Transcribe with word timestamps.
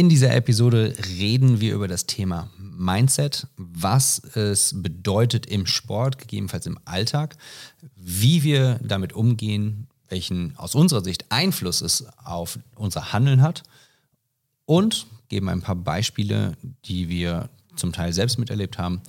In 0.00 0.08
dieser 0.08 0.34
Episode 0.34 0.94
reden 1.18 1.60
wir 1.60 1.74
über 1.74 1.86
das 1.86 2.06
Thema 2.06 2.48
Mindset, 2.56 3.46
was 3.58 4.18
es 4.34 4.72
bedeutet 4.74 5.44
im 5.44 5.66
Sport, 5.66 6.16
gegebenenfalls 6.16 6.64
im 6.64 6.78
Alltag, 6.86 7.36
wie 7.96 8.42
wir 8.42 8.80
damit 8.82 9.12
umgehen, 9.12 9.88
welchen 10.08 10.56
aus 10.56 10.74
unserer 10.74 11.04
Sicht 11.04 11.26
Einfluss 11.28 11.82
es 11.82 12.06
auf 12.24 12.58
unser 12.76 13.12
Handeln 13.12 13.42
hat 13.42 13.62
und 14.64 15.06
geben 15.28 15.50
ein 15.50 15.60
paar 15.60 15.76
Beispiele, 15.76 16.56
die 16.86 17.10
wir 17.10 17.50
zum 17.76 17.92
Teil 17.92 18.14
selbst 18.14 18.38
miterlebt 18.38 18.78
haben, 18.78 19.02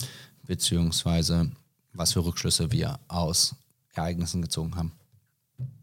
beziehungsweise 0.46 1.50
was 1.94 2.12
für 2.12 2.22
Rückschlüsse 2.22 2.70
wir 2.70 3.00
aus 3.08 3.54
Ereignissen 3.94 4.42
gezogen 4.42 4.76
haben. 4.76 4.92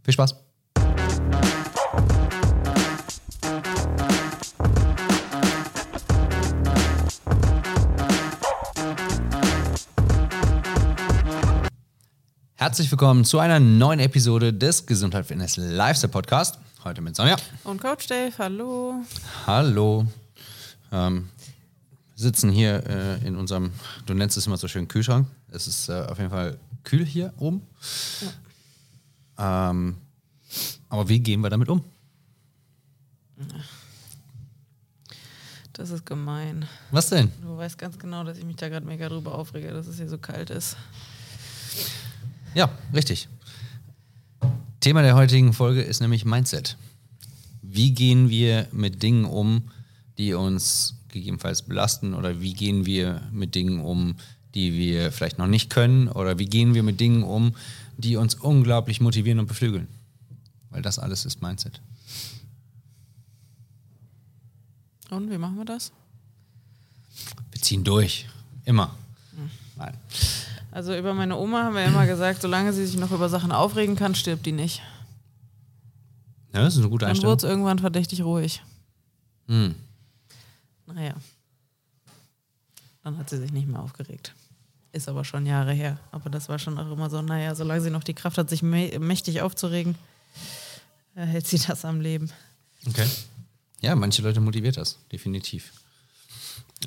Viel 0.03 0.13
Spaß! 0.13 0.35
Herzlich 12.59 12.91
willkommen 12.91 13.23
zu 13.23 13.39
einer 13.39 13.61
neuen 13.61 14.01
Episode 14.01 14.51
des 14.51 14.85
Gesundheit 14.85 15.25
Fitness 15.25 15.55
Lifestyle 15.55 16.11
Podcast. 16.11 16.59
Heute 16.83 16.99
mit 16.99 17.15
Sonja. 17.15 17.37
Und 17.63 17.79
Coach 17.79 18.07
Dave, 18.07 18.33
hallo. 18.37 18.95
Hallo. 19.47 20.05
Ähm, 20.91 21.29
wir 22.15 22.21
sitzen 22.21 22.51
hier 22.51 22.85
äh, 22.85 23.25
in 23.25 23.37
unserem, 23.37 23.71
du 24.07 24.13
nennst 24.13 24.35
es 24.35 24.45
immer 24.45 24.57
so 24.57 24.67
schön 24.67 24.89
Kühlschrank. 24.89 25.25
Es 25.49 25.67
ist 25.67 25.87
äh, 25.87 26.05
auf 26.09 26.17
jeden 26.17 26.31
Fall 26.31 26.57
kühl 26.83 27.05
hier 27.05 27.33
oben. 27.37 27.65
Ja. 29.37 29.69
Ähm, 29.69 29.95
aber 30.89 31.07
wie 31.07 31.21
gehen 31.21 31.39
wir 31.39 31.49
damit 31.49 31.69
um? 31.69 31.81
Das 35.71 35.91
ist 35.91 36.05
gemein. 36.05 36.67
Was 36.91 37.07
denn? 37.07 37.31
Du 37.41 37.55
weißt 37.55 37.77
ganz 37.77 37.97
genau, 37.97 38.25
dass 38.25 38.37
ich 38.37 38.43
mich 38.43 38.57
da 38.57 38.67
gerade 38.67 38.85
mega 38.85 39.07
drüber 39.07 39.33
aufrege, 39.33 39.71
dass 39.71 39.87
es 39.87 39.95
hier 39.95 40.09
so 40.09 40.17
kalt 40.17 40.49
ist. 40.49 40.75
Ja, 42.55 42.69
richtig. 42.93 43.29
Thema 44.79 45.01
der 45.01 45.15
heutigen 45.15 45.53
Folge 45.53 45.81
ist 45.81 45.99
nämlich 45.99 46.25
Mindset. 46.25 46.77
Wie 47.61 47.93
gehen 47.93 48.29
wir 48.29 48.67
mit 48.71 49.03
Dingen 49.03 49.25
um, 49.25 49.63
die 50.17 50.33
uns 50.33 50.95
gegebenenfalls 51.09 51.63
belasten 51.63 52.13
oder 52.13 52.41
wie 52.41 52.53
gehen 52.53 52.85
wir 52.85 53.21
mit 53.31 53.55
Dingen 53.55 53.81
um, 53.81 54.15
die 54.55 54.73
wir 54.73 55.11
vielleicht 55.11 55.37
noch 55.37 55.47
nicht 55.47 55.69
können 55.69 56.07
oder 56.07 56.39
wie 56.39 56.45
gehen 56.45 56.73
wir 56.73 56.83
mit 56.83 56.99
Dingen 56.99 57.23
um, 57.23 57.55
die 57.97 58.15
uns 58.15 58.35
unglaublich 58.35 59.01
motivieren 59.01 59.39
und 59.39 59.47
beflügeln. 59.47 59.87
Weil 60.69 60.81
das 60.81 60.99
alles 60.99 61.25
ist 61.25 61.41
Mindset. 61.41 61.81
Und 65.09 65.29
wie 65.31 65.37
machen 65.37 65.57
wir 65.57 65.65
das? 65.65 65.91
Wir 67.51 67.61
ziehen 67.61 67.83
durch. 67.83 68.27
Immer. 68.65 68.95
Hm. 69.35 69.49
Nein. 69.77 69.93
Also 70.71 70.95
über 70.95 71.13
meine 71.13 71.35
Oma 71.35 71.63
haben 71.63 71.75
wir 71.75 71.85
immer 71.85 72.05
gesagt, 72.05 72.41
solange 72.41 72.73
sie 72.73 72.85
sich 72.85 72.99
noch 72.99 73.11
über 73.11 73.29
Sachen 73.29 73.51
aufregen 73.51 73.95
kann, 73.95 74.13
stirbt 74.15 74.45
die 74.45 74.51
nicht. 74.51 74.81
Ja, 76.53 76.61
das 76.61 76.75
ist 76.75 76.79
eine 76.79 76.89
gute 76.89 77.07
Einstellung. 77.07 77.37
Dann 77.37 77.41
wurde 77.41 77.47
es 77.47 77.51
irgendwann 77.51 77.79
verdächtig 77.79 78.23
ruhig. 78.23 78.61
Hm. 79.47 79.75
Naja. 80.85 81.13
Dann 83.03 83.17
hat 83.17 83.29
sie 83.29 83.37
sich 83.37 83.51
nicht 83.51 83.67
mehr 83.67 83.81
aufgeregt. 83.81 84.33
Ist 84.91 85.07
aber 85.07 85.23
schon 85.23 85.45
Jahre 85.45 85.73
her. 85.73 85.99
Aber 86.11 86.29
das 86.29 86.49
war 86.49 86.59
schon 86.59 86.77
auch 86.77 86.91
immer 86.91 87.09
so, 87.09 87.21
naja, 87.21 87.55
solange 87.55 87.81
sie 87.81 87.91
noch 87.91 88.03
die 88.03 88.13
Kraft 88.15 88.37
hat, 88.37 88.49
sich 88.49 88.61
mächtig 88.63 89.41
aufzuregen, 89.41 89.95
hält 91.15 91.47
sie 91.47 91.59
das 91.59 91.85
am 91.85 92.01
Leben. 92.01 92.31
Okay. 92.87 93.07
Ja, 93.81 93.95
manche 93.95 94.21
Leute 94.21 94.41
motiviert 94.41 94.77
das, 94.77 94.97
definitiv. 95.11 95.71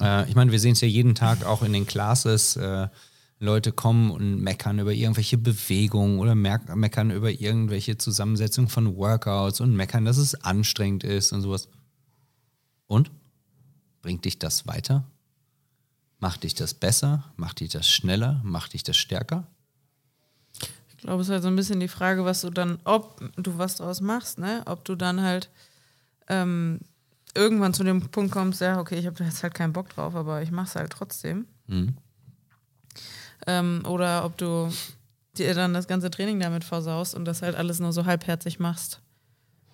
Äh, 0.01 0.29
ich 0.29 0.35
meine, 0.35 0.53
wir 0.53 0.61
sehen 0.61 0.73
es 0.73 0.81
ja 0.81 0.89
jeden 0.89 1.15
Tag 1.15 1.45
auch 1.45 1.63
in 1.63 1.73
den 1.73 1.87
Classes. 1.87 2.57
Äh, 2.57 2.89
Leute 3.43 3.73
kommen 3.73 4.11
und 4.13 4.41
meckern 4.41 4.79
über 4.79 4.93
irgendwelche 4.93 5.37
Bewegungen 5.37 6.21
oder 6.21 6.35
meckern 6.35 7.11
über 7.11 7.31
irgendwelche 7.31 7.99
Zusammensetzungen 7.99 8.69
von 8.69 8.97
Workouts 8.97 9.61
und 9.61 9.75
meckern, 9.75 10.05
dass 10.05 10.17
es 10.17 10.35
anstrengend 10.37 11.03
ist 11.03 11.33
und 11.33 11.43
sowas. 11.43 11.69
Und? 12.87 13.11
Bringt 14.01 14.25
dich 14.25 14.39
das 14.39 14.67
weiter? 14.67 15.05
Macht 16.19 16.45
dich 16.45 16.55
das 16.55 16.73
besser? 16.73 17.25
Macht 17.37 17.61
dich 17.61 17.71
das 17.71 17.89
schneller? 17.89 18.41
Macht 18.45 18.75
dich 18.75 18.85
das 18.85 18.97
stärker? 18.97 19.49
Ich 20.89 20.97
glaube, 20.99 21.23
es 21.23 21.29
ist 21.29 21.33
halt 21.33 21.43
so 21.43 21.49
ein 21.49 21.57
bisschen 21.57 21.81
die 21.81 21.89
Frage, 21.89 22.25
was 22.25 22.43
du 22.43 22.51
dann, 22.51 22.79
ob 22.85 23.21
du 23.37 23.59
was 23.59 23.77
draus 23.77 24.01
machst, 24.01 24.39
ne? 24.39 24.63
Ob 24.67 24.85
du 24.85 24.95
dann 24.95 25.21
halt 25.21 25.51
ähm, 26.29 26.79
irgendwann 27.35 27.75
zu 27.75 27.83
dem 27.83 28.09
Punkt 28.11 28.31
kommst, 28.31 28.61
ja, 28.61 28.79
okay, 28.79 28.99
ich 28.99 29.07
habe 29.07 29.25
jetzt 29.25 29.43
halt 29.43 29.55
keinen 29.55 29.73
Bock 29.73 29.89
drauf, 29.89 30.15
aber 30.15 30.43
ich 30.43 30.53
mache 30.53 30.67
es 30.67 30.77
halt 30.77 30.93
trotzdem. 30.93 31.47
Mhm. 31.67 31.97
Ähm, 33.47 33.83
oder 33.87 34.25
ob 34.25 34.37
du 34.37 34.71
dir 35.37 35.55
dann 35.55 35.75
das 35.75 35.89
ganze 35.89 36.11
Training 36.11 36.41
damit 36.41 36.65
versaust 36.65 37.15
und 37.15 37.25
das 37.25 37.43
halt 37.43 37.57
alles 37.57 37.81
nur 37.81 37.93
so 37.93 38.05
halbherzig 38.05 38.59
machst 38.59 39.01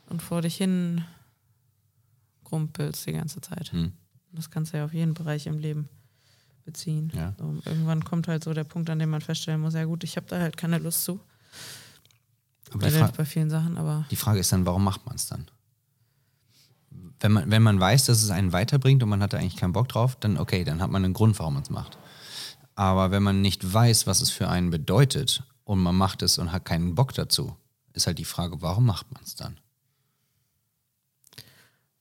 und 0.07 0.23
vor 0.23 0.43
dich 0.43 0.57
hin 0.57 1.05
rumpelst 2.51 3.07
die 3.07 3.13
ganze 3.13 3.41
Zeit. 3.41 3.73
Hm. 3.73 3.93
Das 4.33 4.51
kannst 4.51 4.73
du 4.73 4.79
ja 4.79 4.85
auf 4.85 4.95
jeden 4.95 5.15
Bereich 5.15 5.47
im 5.47 5.59
Leben 5.59 5.89
beziehen. 6.65 7.11
Ja. 7.15 7.35
So, 7.39 7.57
irgendwann 7.65 8.05
kommt 8.05 8.29
halt 8.29 8.45
so 8.45 8.53
der 8.53 8.65
Punkt, 8.65 8.91
an 8.91 8.99
dem 8.99 9.11
man 9.11 9.21
feststellen 9.21 9.61
muss, 9.61 9.75
ja 9.75 9.85
gut, 9.85 10.05
ich 10.05 10.17
habe 10.17 10.27
da 10.29 10.39
halt 10.39 10.57
keine 10.57 10.79
Lust 10.79 11.05
zu. 11.05 11.21
bei, 12.75 12.91
bei 12.91 13.25
vielen 13.25 13.51
Sachen, 13.51 13.79
aber. 13.79 14.07
Die 14.11 14.17
Frage 14.17 14.41
ist 14.41 14.53
dann, 14.53 14.67
warum 14.67 14.85
macht 14.85 15.07
man 15.07 15.17
es 15.17 15.27
dann? 15.27 15.47
Wenn 17.21 17.33
man, 17.33 17.51
wenn 17.51 17.63
man 17.63 17.81
weiß, 17.81 18.07
dass 18.07 18.23
es 18.23 18.31
einen 18.31 18.53
weiterbringt 18.53 19.03
und 19.03 19.09
man 19.09 19.23
hat 19.23 19.33
da 19.33 19.39
eigentlich 19.39 19.57
keinen 19.57 19.73
Bock 19.73 19.89
drauf, 19.89 20.17
dann 20.17 20.39
okay, 20.39 20.63
dann 20.63 20.81
hat 20.81 20.91
man 20.91 21.05
einen 21.05 21.15
Grund, 21.15 21.39
warum 21.39 21.55
man 21.55 21.63
es 21.63 21.71
macht. 21.71 21.99
Aber 22.79 23.11
wenn 23.11 23.25
man 23.25 23.43
nicht 23.43 23.75
weiß, 23.75 24.07
was 24.07 24.21
es 24.21 24.31
für 24.31 24.49
einen 24.49 24.71
bedeutet 24.71 25.43
und 25.65 25.83
man 25.83 25.97
macht 25.97 26.23
es 26.23 26.39
und 26.39 26.53
hat 26.53 26.65
keinen 26.65 26.95
Bock 26.95 27.13
dazu, 27.13 27.57
ist 27.93 28.07
halt 28.07 28.21
die 28.21 28.25
Frage, 28.25 28.63
warum 28.63 28.87
macht 28.87 29.13
man 29.13 29.21
es 29.25 29.35
dann? 29.35 29.59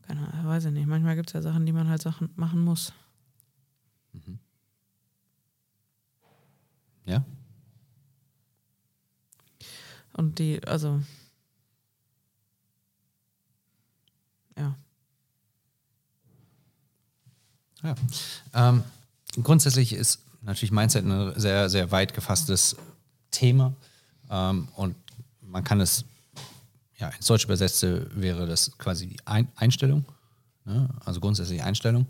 Keine 0.03 0.31
Ahnung, 0.31 0.45
weiß 0.45 0.65
ich 0.65 0.71
nicht. 0.71 0.85
Manchmal 0.85 1.15
gibt 1.15 1.29
es 1.29 1.33
ja 1.33 1.41
Sachen, 1.41 1.65
die 1.65 1.71
man 1.71 1.89
halt 1.89 2.03
Sachen 2.03 2.29
machen 2.35 2.63
muss. 2.63 2.93
Mhm. 4.13 4.37
Ja. 7.05 7.25
Und 10.13 10.37
die, 10.37 10.63
also, 10.63 11.01
ja. 14.55 14.75
Ja. 17.81 17.95
Ähm, 18.53 18.83
grundsätzlich 19.41 19.93
ist 19.93 20.26
natürlich 20.47 20.71
Mindset 20.71 21.05
ein 21.05 21.33
sehr, 21.39 21.69
sehr 21.69 21.91
weit 21.91 22.13
gefasstes 22.13 22.75
Thema. 23.31 23.73
Ähm, 24.29 24.67
und 24.75 24.95
man 25.41 25.63
kann 25.63 25.79
es, 25.79 26.05
ja, 26.97 27.09
ins 27.09 27.27
Deutsche 27.27 27.45
übersetzte 27.45 28.09
wäre 28.15 28.47
das 28.47 28.77
quasi 28.77 29.07
die 29.07 29.19
Ein 29.25 29.49
Einstellung, 29.55 30.05
ne? 30.65 30.89
also 31.05 31.19
grundsätzlich 31.19 31.61
Einstellung 31.63 32.07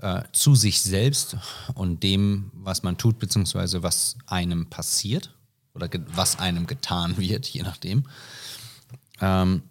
äh, 0.00 0.22
zu 0.32 0.54
sich 0.54 0.80
selbst 0.80 1.36
und 1.74 2.02
dem, 2.02 2.50
was 2.54 2.82
man 2.82 2.98
tut, 2.98 3.18
beziehungsweise 3.18 3.82
was 3.82 4.16
einem 4.26 4.66
passiert 4.66 5.34
oder 5.74 5.88
was 6.14 6.38
einem 6.38 6.66
getan 6.66 7.16
wird, 7.16 7.46
je 7.48 7.62
nachdem. 7.62 8.04
Ähm, 9.20 9.62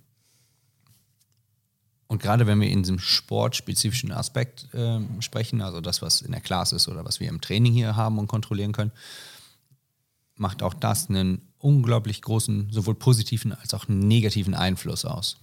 und 2.07 2.21
gerade 2.21 2.45
wenn 2.45 2.61
wir 2.61 2.69
in 2.69 2.83
diesem 2.83 2.99
sportspezifischen 2.99 4.11
Aspekt 4.11 4.73
äh, 4.73 4.99
sprechen, 5.21 5.61
also 5.61 5.81
das, 5.81 6.01
was 6.01 6.21
in 6.21 6.31
der 6.31 6.41
Class 6.41 6.71
ist 6.71 6.87
oder 6.87 7.03
was 7.03 7.19
wir 7.19 7.29
im 7.29 7.41
Training 7.41 7.73
hier 7.73 7.95
haben 7.95 8.19
und 8.19 8.27
kontrollieren 8.27 8.73
können, 8.73 8.91
macht 10.35 10.61
auch 10.61 10.73
das 10.73 11.09
einen 11.09 11.41
unglaublich 11.57 12.21
großen, 12.21 12.69
sowohl 12.71 12.95
positiven 12.95 13.53
als 13.53 13.73
auch 13.73 13.87
negativen 13.87 14.53
Einfluss 14.53 15.05
aus. 15.05 15.37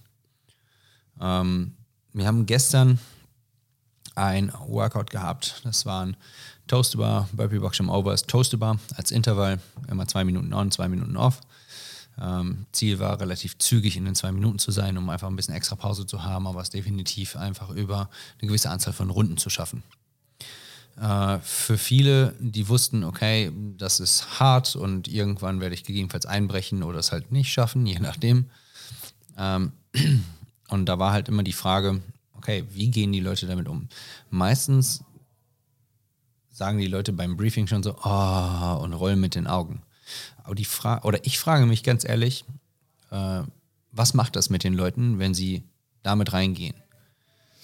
Ähm, 1.19 1.73
wir 2.13 2.27
haben 2.27 2.45
gestern 2.45 2.99
ein 4.15 4.53
Workout 4.67 5.09
gehabt. 5.09 5.61
Das 5.63 5.85
war 5.85 6.05
ein 6.05 6.17
Toaster 6.67 7.27
Burpee 7.33 7.59
Box 7.59 7.77
Jump 7.79 7.89
Overs, 7.89 8.23
Toaster 8.23 8.79
als 8.95 9.11
Intervall, 9.11 9.59
immer 9.89 10.07
zwei 10.07 10.23
Minuten 10.23 10.53
on, 10.53 10.71
zwei 10.71 10.87
Minuten 10.87 11.17
off. 11.17 11.41
Ähm, 12.19 12.65
Ziel 12.71 12.99
war 12.99 13.19
relativ 13.19 13.57
zügig 13.57 13.97
in 13.97 14.05
den 14.05 14.15
zwei 14.15 14.31
Minuten 14.31 14.59
zu 14.59 14.71
sein, 14.71 14.97
um 14.97 15.09
einfach 15.09 15.27
ein 15.27 15.35
bisschen 15.35 15.55
extra 15.55 15.75
Pause 15.75 16.05
zu 16.05 16.23
haben, 16.23 16.45
aber 16.45 16.61
es 16.61 16.69
definitiv 16.69 17.35
einfach 17.35 17.69
über 17.71 18.09
eine 18.39 18.47
gewisse 18.47 18.69
Anzahl 18.69 18.93
von 18.93 19.09
Runden 19.09 19.37
zu 19.37 19.49
schaffen. 19.49 19.83
Äh, 20.99 21.39
für 21.39 21.77
viele, 21.77 22.35
die 22.39 22.67
wussten, 22.67 23.03
okay, 23.03 23.51
das 23.77 23.99
ist 23.99 24.39
hart 24.39 24.75
und 24.75 25.07
irgendwann 25.07 25.59
werde 25.59 25.73
ich 25.73 25.83
gegebenenfalls 25.83 26.25
einbrechen 26.25 26.83
oder 26.83 26.99
es 26.99 27.11
halt 27.11 27.31
nicht 27.31 27.51
schaffen, 27.51 27.85
je 27.85 27.99
nachdem. 27.99 28.49
Ähm, 29.37 29.71
und 30.69 30.85
da 30.85 30.99
war 30.99 31.13
halt 31.13 31.29
immer 31.29 31.43
die 31.43 31.53
Frage, 31.53 32.01
okay, 32.35 32.65
wie 32.71 32.91
gehen 32.91 33.11
die 33.11 33.21
Leute 33.21 33.47
damit 33.47 33.67
um? 33.67 33.87
Meistens 34.29 35.03
sagen 36.51 36.77
die 36.77 36.87
Leute 36.87 37.11
beim 37.11 37.37
Briefing 37.37 37.65
schon 37.65 37.81
so, 37.81 37.95
oh, 38.03 38.79
und 38.83 38.93
rollen 38.93 39.19
mit 39.19 39.33
den 39.33 39.47
Augen. 39.47 39.81
Aber 40.43 40.55
die 40.55 40.65
Frage, 40.65 41.05
oder 41.07 41.25
ich 41.25 41.39
frage 41.39 41.65
mich 41.65 41.83
ganz 41.83 42.05
ehrlich, 42.05 42.45
äh, 43.11 43.41
was 43.91 44.13
macht 44.13 44.35
das 44.35 44.49
mit 44.49 44.63
den 44.63 44.73
Leuten, 44.73 45.19
wenn 45.19 45.33
sie 45.33 45.63
damit 46.01 46.33
reingehen? 46.33 46.75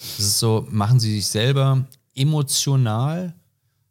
Es 0.00 0.20
ist 0.20 0.38
so, 0.38 0.66
machen 0.70 0.98
sie 0.98 1.12
sich 1.14 1.26
selber 1.26 1.86
emotional 2.14 3.34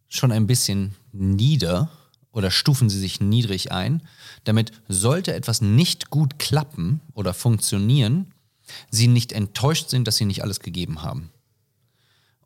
schon 0.08 0.32
ein 0.32 0.48
bisschen 0.48 0.96
nieder 1.12 1.90
oder 2.32 2.52
stufen 2.52 2.90
sie 2.90 3.00
sich 3.00 3.22
niedrig 3.22 3.72
ein, 3.72 4.02
damit 4.44 4.72
sollte 4.88 5.34
etwas 5.34 5.62
nicht 5.62 6.10
gut 6.10 6.40
klappen 6.40 7.02
oder 7.14 7.34
funktionieren, 7.34 8.34
sie 8.90 9.08
nicht 9.08 9.32
enttäuscht 9.32 9.90
sind, 9.90 10.08
dass 10.08 10.18
sie 10.18 10.26
nicht 10.26 10.44
alles 10.44 10.60
gegeben 10.60 11.02
haben. 11.02 11.32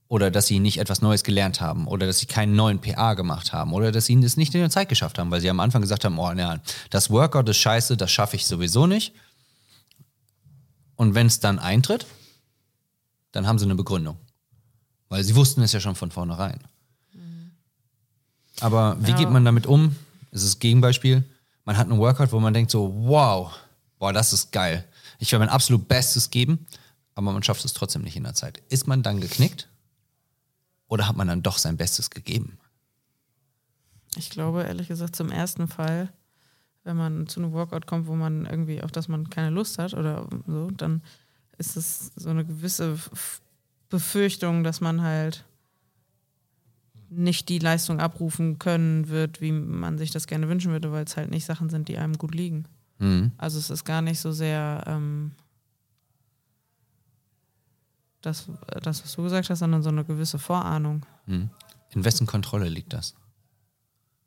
Oder 0.09 0.29
dass 0.29 0.47
sie 0.47 0.59
nicht 0.59 0.77
etwas 0.79 1.01
Neues 1.01 1.23
gelernt 1.23 1.59
haben. 1.61 1.87
Oder 1.87 2.05
dass 2.05 2.19
sie 2.19 2.25
keinen 2.27 2.55
neuen 2.55 2.79
PA 2.79 3.13
gemacht 3.15 3.51
haben. 3.53 3.73
Oder 3.73 3.91
dass 3.91 4.05
sie 4.05 4.15
es 4.23 4.37
nicht 4.37 4.53
in 4.53 4.61
der 4.61 4.69
Zeit 4.69 4.89
geschafft 4.89 5.17
haben, 5.17 5.31
weil 5.31 5.41
sie 5.41 5.49
am 5.49 5.59
Anfang 5.59 5.81
gesagt 5.81 6.05
haben, 6.05 6.19
oh 6.19 6.31
nein, 6.33 6.61
das 6.89 7.09
Workout 7.09 7.49
ist 7.49 7.57
scheiße, 7.57 7.97
das 7.97 8.11
schaffe 8.11 8.35
ich 8.35 8.45
sowieso 8.45 8.85
nicht. 8.85 9.13
Und 10.95 11.15
wenn 11.15 11.27
es 11.27 11.39
dann 11.39 11.57
eintritt, 11.57 12.05
dann 13.31 13.47
haben 13.47 13.57
sie 13.57 13.65
eine 13.65 13.75
Begründung. 13.75 14.17
Weil 15.09 15.23
sie 15.23 15.35
wussten 15.35 15.61
es 15.63 15.71
ja 15.73 15.79
schon 15.79 15.95
von 15.95 16.11
vornherein. 16.11 16.59
Aber 18.59 18.97
wie 19.01 19.11
Ja. 19.11 19.17
geht 19.17 19.29
man 19.29 19.43
damit 19.45 19.65
um? 19.65 19.95
Es 20.31 20.43
ist 20.43 20.53
das 20.55 20.59
Gegenbeispiel. 20.59 21.23
Man 21.65 21.77
hat 21.77 21.89
einen 21.89 21.99
Workout, 21.99 22.31
wo 22.31 22.39
man 22.39 22.53
denkt 22.53 22.71
so, 22.71 22.93
wow, 22.95 23.51
boah, 23.99 24.13
das 24.13 24.33
ist 24.33 24.51
geil. 24.51 24.85
Ich 25.19 25.31
werde 25.31 25.45
mein 25.45 25.53
absolut 25.53 25.87
Bestes 25.87 26.29
geben, 26.29 26.67
aber 27.15 27.31
man 27.31 27.41
schafft 27.43 27.63
es 27.65 27.73
trotzdem 27.73 28.01
nicht 28.03 28.15
in 28.15 28.23
der 28.23 28.33
Zeit. 28.33 28.61
Ist 28.69 28.87
man 28.87 29.01
dann 29.01 29.21
geknickt? 29.21 29.67
Oder 30.93 31.07
hat 31.07 31.17
man 31.17 31.27
dann 31.27 31.41
doch 31.41 31.57
sein 31.57 31.75
Bestes 31.75 32.11
gegeben? 32.11 32.59
Ich 34.15 34.29
glaube, 34.29 34.61
ehrlich 34.61 34.89
gesagt, 34.89 35.15
zum 35.15 35.31
ersten 35.31 35.67
Fall, 35.67 36.13
wenn 36.83 36.95
man 36.95 37.25
zu 37.25 37.39
einem 37.39 37.51
Workout 37.51 37.87
kommt, 37.87 38.05
wo 38.05 38.13
man 38.13 38.45
irgendwie, 38.45 38.83
auf 38.83 38.91
das 38.91 39.07
man 39.07 39.27
keine 39.31 39.49
Lust 39.49 39.79
hat 39.79 39.95
oder 39.95 40.29
so, 40.45 40.69
dann 40.69 41.01
ist 41.57 41.77
es 41.77 42.11
so 42.15 42.29
eine 42.29 42.45
gewisse 42.45 42.99
Befürchtung, 43.89 44.63
dass 44.63 44.81
man 44.81 45.01
halt 45.01 45.45
nicht 47.09 47.49
die 47.49 47.57
Leistung 47.57 47.99
abrufen 47.99 48.59
können 48.59 49.07
wird, 49.07 49.41
wie 49.41 49.51
man 49.51 49.97
sich 49.97 50.11
das 50.11 50.27
gerne 50.27 50.47
wünschen 50.47 50.71
würde, 50.71 50.91
weil 50.91 51.05
es 51.05 51.17
halt 51.17 51.31
nicht 51.31 51.45
Sachen 51.45 51.71
sind, 51.71 51.87
die 51.87 51.97
einem 51.97 52.19
gut 52.19 52.35
liegen. 52.35 52.65
Mhm. 52.99 53.31
Also 53.37 53.57
es 53.57 53.71
ist 53.71 53.83
gar 53.83 54.03
nicht 54.03 54.19
so 54.19 54.31
sehr 54.31 54.83
ähm, 54.85 55.31
das, 58.25 58.47
das, 58.81 59.03
was 59.03 59.13
du 59.15 59.23
gesagt 59.23 59.49
hast, 59.49 59.59
sondern 59.59 59.83
so 59.83 59.89
eine 59.89 60.03
gewisse 60.03 60.39
Vorahnung. 60.39 61.05
Mhm. 61.27 61.49
In 61.91 62.03
wessen 62.05 62.25
Kontrolle 62.27 62.67
liegt 62.69 62.93
das? 62.93 63.13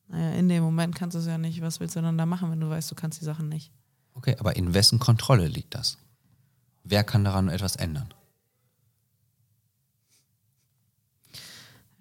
Naja, 0.08 0.36
in 0.38 0.48
dem 0.48 0.62
Moment 0.62 0.94
kannst 0.94 1.14
du 1.16 1.18
es 1.18 1.26
ja 1.26 1.36
nicht. 1.38 1.60
Was 1.62 1.80
willst 1.80 1.96
du 1.96 2.00
dann 2.02 2.16
da 2.16 2.26
machen, 2.26 2.50
wenn 2.50 2.60
du 2.60 2.68
weißt, 2.70 2.88
du 2.90 2.94
kannst 2.94 3.20
die 3.20 3.24
Sachen 3.24 3.48
nicht? 3.48 3.72
Okay, 4.14 4.36
aber 4.38 4.54
in 4.56 4.72
wessen 4.72 4.98
Kontrolle 5.00 5.48
liegt 5.48 5.74
das? 5.74 5.98
Wer 6.84 7.02
kann 7.02 7.24
daran 7.24 7.48
etwas 7.48 7.74
ändern? 7.76 8.14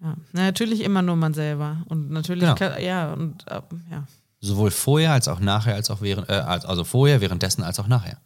Ja, 0.00 0.14
Na, 0.32 0.42
natürlich 0.42 0.82
immer 0.82 1.02
nur 1.02 1.16
man 1.16 1.34
selber. 1.34 1.78
Und 1.88 2.10
natürlich, 2.10 2.42
Genau. 2.44 2.54
kann, 2.54 2.80
ja, 2.82 3.12
und 3.12 3.46
äh, 3.50 3.60
ja. 3.90 4.06
Sowohl 4.40 4.70
vorher 4.70 5.12
als 5.12 5.26
auch 5.28 5.40
nachher, 5.40 5.74
als 5.74 5.90
auch 5.90 6.00
während, 6.02 6.28
äh, 6.28 6.34
als- 6.34 6.66
also 6.66 6.84
vorher, 6.84 7.20
währenddessen 7.20 7.62
als 7.64 7.80
auch 7.80 7.88
nachher. 7.88 8.18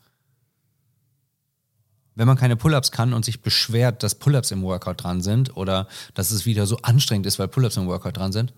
Wenn 2.14 2.26
man 2.26 2.36
keine 2.36 2.56
Pull-ups 2.56 2.90
kann 2.90 3.12
und 3.12 3.24
sich 3.24 3.40
beschwert, 3.40 4.02
dass 4.02 4.16
Pull-ups 4.16 4.50
im 4.50 4.62
Workout 4.62 5.02
dran 5.02 5.20
sind 5.20 5.56
oder 5.56 5.88
dass 6.14 6.30
es 6.30 6.44
wieder 6.44 6.66
so 6.66 6.76
anstrengend 6.78 7.26
ist, 7.26 7.38
weil 7.38 7.48
Pull-ups 7.48 7.76
im 7.76 7.86
Workout 7.86 8.16
dran 8.16 8.32
sind, 8.32 8.52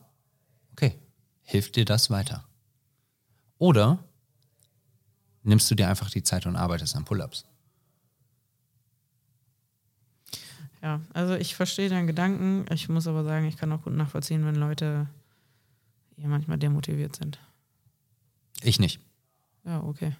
okay, 0.72 0.98
hilft 1.42 1.76
dir 1.76 1.84
das 1.84 2.10
weiter? 2.10 2.44
Oder 3.58 4.02
nimmst 5.42 5.70
du 5.70 5.74
dir 5.74 5.88
einfach 5.88 6.10
die 6.10 6.22
Zeit 6.22 6.46
und 6.46 6.56
arbeitest 6.56 6.96
an 6.96 7.04
Pull-ups? 7.04 7.44
Ja, 10.82 11.00
also 11.14 11.34
ich 11.34 11.54
verstehe 11.54 11.88
deinen 11.88 12.08
Gedanken. 12.08 12.66
Ich 12.72 12.88
muss 12.88 13.06
aber 13.06 13.22
sagen, 13.22 13.46
ich 13.46 13.56
kann 13.56 13.70
auch 13.70 13.82
gut 13.82 13.92
nachvollziehen, 13.92 14.44
wenn 14.44 14.56
Leute 14.56 15.08
ja 16.16 16.26
manchmal 16.26 16.58
demotiviert 16.58 17.14
sind. 17.14 17.38
Ich 18.62 18.80
nicht. 18.80 19.00
Ja, 19.64 19.82
okay. 19.84 20.12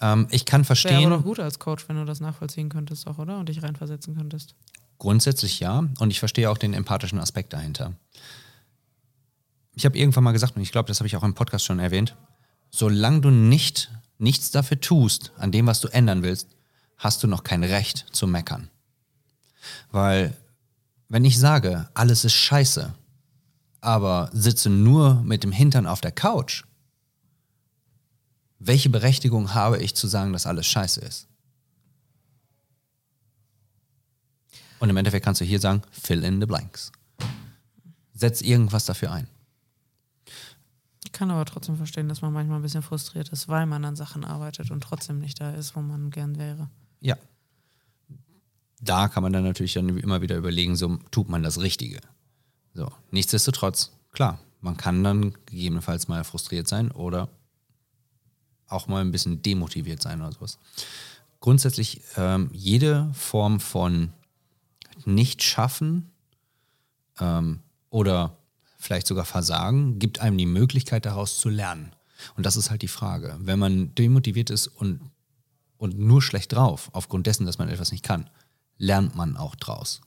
Ähm, 0.00 0.26
ich 0.30 0.44
kann 0.44 0.60
Wäre 0.60 0.66
verstehen. 0.66 1.06
aber 1.06 1.16
doch 1.16 1.24
gut 1.24 1.40
als 1.40 1.58
Coach, 1.58 1.88
wenn 1.88 1.96
du 1.96 2.04
das 2.04 2.20
nachvollziehen 2.20 2.68
könntest 2.68 3.06
auch, 3.06 3.18
oder? 3.18 3.38
Und 3.38 3.48
dich 3.48 3.62
reinversetzen 3.62 4.16
könntest. 4.16 4.54
Grundsätzlich 4.98 5.60
ja. 5.60 5.84
Und 5.98 6.10
ich 6.10 6.18
verstehe 6.18 6.50
auch 6.50 6.58
den 6.58 6.74
empathischen 6.74 7.18
Aspekt 7.18 7.52
dahinter. 7.52 7.94
Ich 9.74 9.84
habe 9.84 9.98
irgendwann 9.98 10.24
mal 10.24 10.32
gesagt, 10.32 10.56
und 10.56 10.62
ich 10.62 10.72
glaube, 10.72 10.86
das 10.88 11.00
habe 11.00 11.06
ich 11.06 11.16
auch 11.16 11.24
im 11.24 11.34
Podcast 11.34 11.64
schon 11.64 11.80
erwähnt, 11.80 12.16
solange 12.70 13.20
du 13.20 13.30
nicht 13.30 13.90
nichts 14.18 14.50
dafür 14.50 14.80
tust, 14.80 15.32
an 15.36 15.52
dem, 15.52 15.66
was 15.66 15.80
du 15.80 15.88
ändern 15.88 16.22
willst, 16.22 16.48
hast 16.96 17.22
du 17.22 17.26
noch 17.26 17.42
kein 17.42 17.64
Recht 17.64 18.06
zu 18.12 18.26
meckern. 18.26 18.70
Weil, 19.90 20.36
wenn 21.08 21.24
ich 21.24 21.38
sage, 21.38 21.88
alles 21.94 22.24
ist 22.24 22.34
scheiße, 22.34 22.94
aber 23.80 24.30
sitze 24.32 24.70
nur 24.70 25.22
mit 25.22 25.42
dem 25.42 25.52
Hintern 25.52 25.86
auf 25.86 26.00
der 26.00 26.12
Couch, 26.12 26.64
welche 28.66 28.88
Berechtigung 28.88 29.54
habe 29.54 29.78
ich 29.78 29.94
zu 29.94 30.06
sagen, 30.06 30.32
dass 30.32 30.46
alles 30.46 30.66
scheiße 30.66 31.00
ist? 31.00 31.26
Und 34.78 34.90
im 34.90 34.96
Endeffekt 34.96 35.24
kannst 35.24 35.40
du 35.40 35.44
hier 35.44 35.60
sagen, 35.60 35.82
fill 35.90 36.24
in 36.24 36.40
the 36.40 36.46
blanks. 36.46 36.92
Setz 38.12 38.40
irgendwas 38.40 38.84
dafür 38.84 39.12
ein. 39.12 39.28
Ich 41.04 41.12
kann 41.12 41.30
aber 41.30 41.44
trotzdem 41.44 41.76
verstehen, 41.76 42.08
dass 42.08 42.22
man 42.22 42.32
manchmal 42.32 42.58
ein 42.58 42.62
bisschen 42.62 42.82
frustriert 42.82 43.28
ist, 43.30 43.48
weil 43.48 43.66
man 43.66 43.84
an 43.84 43.96
Sachen 43.96 44.24
arbeitet 44.24 44.70
und 44.70 44.82
trotzdem 44.82 45.20
nicht 45.20 45.40
da 45.40 45.52
ist, 45.52 45.76
wo 45.76 45.80
man 45.80 46.10
gern 46.10 46.38
wäre. 46.38 46.68
Ja. 47.00 47.16
Da 48.80 49.08
kann 49.08 49.22
man 49.22 49.32
dann 49.32 49.44
natürlich 49.44 49.74
dann 49.74 49.96
immer 49.96 50.22
wieder 50.22 50.36
überlegen, 50.36 50.76
so 50.76 50.96
tut 51.10 51.28
man 51.28 51.42
das 51.42 51.60
Richtige. 51.60 52.00
So, 52.74 52.90
nichtsdestotrotz, 53.10 53.92
klar, 54.12 54.38
man 54.60 54.76
kann 54.76 55.04
dann 55.04 55.34
gegebenenfalls 55.46 56.08
mal 56.08 56.24
frustriert 56.24 56.66
sein 56.66 56.90
oder 56.90 57.28
auch 58.74 58.86
mal 58.88 59.00
ein 59.00 59.12
bisschen 59.12 59.42
demotiviert 59.42 60.02
sein 60.02 60.20
oder 60.20 60.32
sowas. 60.32 60.58
Grundsätzlich 61.40 62.00
ähm, 62.16 62.50
jede 62.52 63.10
Form 63.12 63.60
von 63.60 64.12
Nicht-Schaffen 65.04 66.10
ähm, 67.20 67.60
oder 67.90 68.36
vielleicht 68.78 69.06
sogar 69.06 69.24
Versagen 69.24 69.98
gibt 69.98 70.20
einem 70.20 70.38
die 70.38 70.46
Möglichkeit 70.46 71.06
daraus 71.06 71.38
zu 71.38 71.48
lernen. 71.48 71.94
Und 72.36 72.46
das 72.46 72.56
ist 72.56 72.70
halt 72.70 72.82
die 72.82 72.88
Frage. 72.88 73.36
Wenn 73.40 73.58
man 73.58 73.94
demotiviert 73.94 74.50
ist 74.50 74.68
und 74.68 75.00
und 75.84 75.98
nur 75.98 76.22
schlecht 76.22 76.52
drauf, 76.52 76.88
aufgrund 76.92 77.26
dessen, 77.26 77.44
dass 77.44 77.58
man 77.58 77.68
etwas 77.68 77.92
nicht 77.92 78.04
kann, 78.04 78.30
lernt 78.78 79.14
man 79.14 79.36
auch 79.36 79.54
draus. 79.54 80.00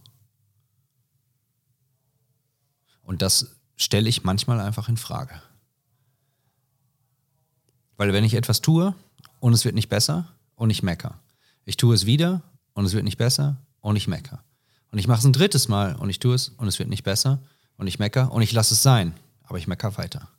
Und 3.03 3.21
das 3.21 3.55
stelle 3.75 4.09
ich 4.09 4.23
manchmal 4.23 4.59
einfach 4.59 4.89
in 4.89 4.97
Frage. 4.97 5.41
Weil 7.97 8.13
wenn 8.13 8.23
ich 8.23 8.35
etwas 8.35 8.61
tue 8.61 8.93
und 9.39 9.53
es 9.53 9.65
wird 9.65 9.75
nicht 9.75 9.89
besser 9.89 10.27
und 10.55 10.69
ich 10.69 10.83
mecker. 10.83 11.19
Ich 11.65 11.77
tue 11.77 11.93
es 11.93 12.05
wieder 12.05 12.41
und 12.73 12.85
es 12.85 12.93
wird 12.93 13.03
nicht 13.03 13.17
besser 13.17 13.57
und 13.81 13.95
ich 13.95 14.07
mecker. 14.07 14.43
Und 14.91 14.99
ich 14.99 15.07
mache 15.07 15.19
es 15.19 15.25
ein 15.25 15.33
drittes 15.33 15.67
Mal 15.67 15.95
und 15.95 16.09
ich 16.09 16.19
tue 16.19 16.35
es 16.35 16.49
und 16.49 16.67
es 16.67 16.79
wird 16.79 16.89
nicht 16.89 17.03
besser 17.03 17.39
und 17.77 17.87
ich 17.87 17.99
mecker 17.99 18.31
und 18.31 18.41
ich 18.41 18.53
lasse 18.53 18.73
es 18.73 18.83
sein, 18.83 19.13
aber 19.43 19.57
ich 19.57 19.67
mecker 19.67 19.97
weiter. 19.97 20.29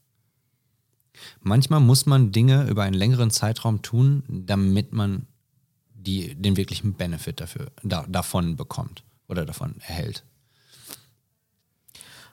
Manchmal 1.41 1.81
muss 1.81 2.07
man 2.07 2.33
Dinge 2.33 2.69
über 2.69 2.85
einen 2.85 2.95
längeren 2.95 3.31
Zeitraum 3.31 3.83
tun, 3.83 4.23
damit 4.29 4.93
man 4.93 5.27
die, 5.93 6.35
den 6.35 6.57
wirklichen 6.57 6.95
Benefit 6.95 7.41
dafür, 7.41 7.73
da, 7.83 8.05
davon 8.09 8.57
bekommt 8.57 9.03
oder 9.27 9.45
davon 9.45 9.75
erhält. 9.81 10.25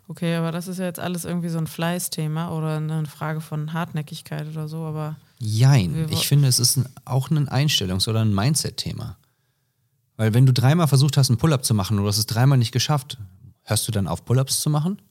Okay, 0.08 0.36
aber 0.36 0.52
das 0.52 0.68
ist 0.68 0.78
ja 0.78 0.86
jetzt 0.86 1.00
alles 1.00 1.26
irgendwie 1.26 1.50
so 1.50 1.58
ein 1.58 1.68
Fleißthema 1.68 2.52
oder 2.52 2.78
eine 2.78 3.06
Frage 3.08 3.42
von 3.42 3.74
Hartnäckigkeit 3.74 4.48
oder 4.48 4.68
so, 4.68 4.84
aber 4.84 5.16
Jein. 5.40 6.08
Ich 6.12 6.28
finde, 6.28 6.48
es 6.48 6.60
ist 6.60 6.78
ein, 6.78 6.88
auch 7.04 7.30
ein 7.30 7.50
Einstellungs- 7.50 8.08
oder 8.08 8.22
ein 8.22 8.34
Mindset-Thema. 8.34 9.18
Weil 10.18 10.34
wenn 10.34 10.46
du 10.46 10.54
dreimal 10.54 10.88
versucht 10.88 11.18
hast, 11.18 11.30
einen 11.30 11.38
Pull-up 11.38 11.66
zu 11.66 11.74
machen 11.74 11.98
und 11.98 12.04
du 12.04 12.08
hast 12.08 12.18
es 12.18 12.26
dreimal 12.26 12.58
nicht 12.58 12.72
geschafft, 12.72 13.18
hörst 13.64 13.88
du 13.88 13.92
dann 13.92 14.08
auf, 14.08 14.24
Pull-ups 14.24 14.62
zu 14.62 14.70
machen? 14.70 15.02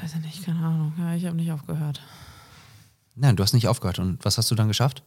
weiß 0.00 0.14
ich 0.14 0.20
nicht, 0.20 0.44
keine 0.44 0.60
Ahnung. 0.60 0.92
Ja, 0.98 1.14
ich 1.14 1.26
habe 1.26 1.36
nicht 1.36 1.50
aufgehört. 1.52 2.00
Nein, 3.14 3.36
du 3.36 3.42
hast 3.42 3.52
nicht 3.52 3.68
aufgehört. 3.68 3.98
Und 3.98 4.24
was 4.24 4.38
hast 4.38 4.50
du 4.50 4.54
dann 4.54 4.68
geschafft? 4.68 5.02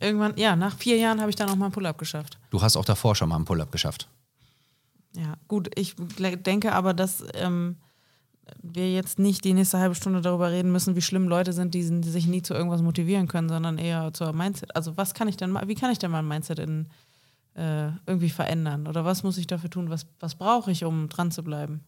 Irgendwann, 0.00 0.36
ja, 0.36 0.56
nach 0.56 0.76
vier 0.76 0.96
Jahren 0.96 1.20
habe 1.20 1.30
ich 1.30 1.36
dann 1.36 1.50
auch 1.50 1.56
mal 1.56 1.66
einen 1.66 1.72
Pull-up 1.72 1.98
geschafft. 1.98 2.38
Du 2.50 2.62
hast 2.62 2.76
auch 2.76 2.84
davor 2.84 3.14
schon 3.14 3.28
mal 3.28 3.36
einen 3.36 3.44
Pull-up 3.44 3.70
geschafft. 3.70 4.08
Ja, 5.16 5.36
gut, 5.48 5.70
ich 5.78 5.94
denke 5.96 6.72
aber, 6.72 6.94
dass 6.94 7.24
ähm, 7.34 7.76
wir 8.62 8.92
jetzt 8.92 9.18
nicht 9.18 9.44
die 9.44 9.52
nächste 9.52 9.78
halbe 9.78 9.94
Stunde 9.94 10.20
darüber 10.20 10.50
reden 10.50 10.72
müssen, 10.72 10.96
wie 10.96 11.02
schlimm 11.02 11.28
Leute 11.28 11.52
sind, 11.52 11.74
die, 11.74 12.00
die 12.00 12.10
sich 12.10 12.26
nie 12.26 12.42
zu 12.42 12.54
irgendwas 12.54 12.82
motivieren 12.82 13.28
können, 13.28 13.48
sondern 13.48 13.78
eher 13.78 14.12
zur 14.12 14.32
Mindset. 14.32 14.74
Also 14.74 14.96
was 14.96 15.14
kann 15.14 15.28
ich 15.28 15.36
denn 15.36 15.54
wie 15.66 15.74
kann 15.74 15.90
ich 15.90 15.98
denn 15.98 16.10
mein 16.10 16.26
Mindset 16.26 16.58
in, 16.58 16.88
äh, 17.54 17.88
irgendwie 18.06 18.30
verändern? 18.30 18.86
Oder 18.86 19.04
was 19.04 19.22
muss 19.22 19.38
ich 19.38 19.46
dafür 19.46 19.70
tun? 19.70 19.90
Was, 19.90 20.06
was 20.18 20.34
brauche 20.34 20.70
ich, 20.70 20.84
um 20.84 21.08
dran 21.08 21.30
zu 21.30 21.42
bleiben? 21.42 21.84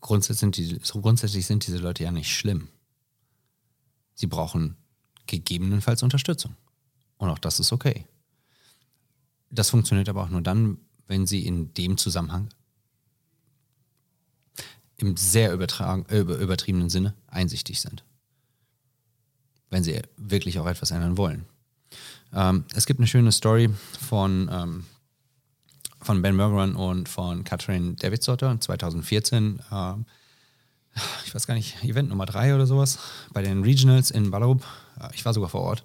Grundsätzlich 0.00 0.38
sind, 0.38 0.56
die, 0.56 0.78
grundsätzlich 1.00 1.46
sind 1.46 1.66
diese 1.66 1.78
Leute 1.78 2.04
ja 2.04 2.12
nicht 2.12 2.32
schlimm. 2.32 2.68
Sie 4.14 4.26
brauchen 4.28 4.76
gegebenenfalls 5.26 6.02
Unterstützung. 6.02 6.54
Und 7.18 7.28
auch 7.30 7.38
das 7.38 7.58
ist 7.58 7.72
okay. 7.72 8.06
Das 9.50 9.70
funktioniert 9.70 10.08
aber 10.08 10.22
auch 10.22 10.28
nur 10.28 10.42
dann, 10.42 10.78
wenn 11.06 11.26
sie 11.26 11.46
in 11.46 11.72
dem 11.74 11.96
Zusammenhang 11.96 12.48
im 14.98 15.16
sehr 15.16 15.52
äh, 15.52 16.18
übertriebenen 16.18 16.88
Sinne 16.88 17.14
einsichtig 17.28 17.80
sind. 17.80 18.02
Wenn 19.70 19.84
sie 19.84 20.00
wirklich 20.16 20.58
auch 20.58 20.66
etwas 20.66 20.90
ändern 20.90 21.16
wollen. 21.16 21.44
Ähm, 22.32 22.64
es 22.74 22.86
gibt 22.86 23.00
eine 23.00 23.06
schöne 23.06 23.32
Story 23.32 23.70
von, 24.00 24.48
ähm, 24.50 24.84
von 26.00 26.22
Ben 26.22 26.36
Bergeron 26.36 26.76
und 26.76 27.08
von 27.08 27.44
Catherine 27.44 27.94
Davidsotter 27.94 28.58
2014. 28.58 29.60
Ähm, 29.70 30.06
ich 31.26 31.34
weiß 31.34 31.46
gar 31.46 31.54
nicht, 31.54 31.82
Event 31.84 32.08
Nummer 32.08 32.26
drei 32.26 32.54
oder 32.54 32.66
sowas, 32.66 32.98
bei 33.32 33.42
den 33.42 33.62
Regionals 33.62 34.10
in 34.10 34.30
Ballerup. 34.30 34.64
Ich 35.12 35.24
war 35.24 35.34
sogar 35.34 35.50
vor 35.50 35.60
Ort. 35.60 35.84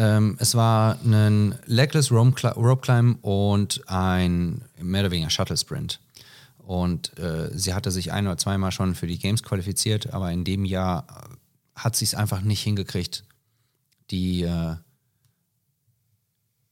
Ähm, 0.00 0.36
es 0.38 0.54
war 0.54 0.98
ein 1.04 1.58
Legless 1.66 2.10
Rope 2.10 2.80
Climb 2.80 3.22
und 3.22 3.82
ein 3.86 4.64
mehr 4.80 5.02
oder 5.02 5.10
weniger 5.10 5.28
Shuttle 5.28 5.58
Sprint. 5.58 6.00
Und 6.56 7.18
äh, 7.18 7.50
sie 7.52 7.74
hatte 7.74 7.90
sich 7.90 8.10
ein 8.10 8.26
oder 8.26 8.38
zweimal 8.38 8.72
schon 8.72 8.94
für 8.94 9.06
die 9.06 9.18
Games 9.18 9.42
qualifiziert, 9.42 10.14
aber 10.14 10.32
in 10.32 10.44
dem 10.44 10.64
Jahr 10.64 11.36
hat 11.74 11.96
sie 11.96 12.06
es 12.06 12.14
einfach 12.14 12.40
nicht 12.40 12.62
hingekriegt, 12.62 13.24
die, 14.10 14.44
äh, 14.44 14.76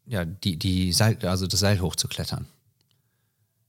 ja, 0.07 0.25
die, 0.25 0.57
die 0.57 0.93
Seil, 0.95 1.19
also 1.27 1.47
das 1.47 1.61
Seil 1.61 1.81
hochzuklettern. 1.81 2.47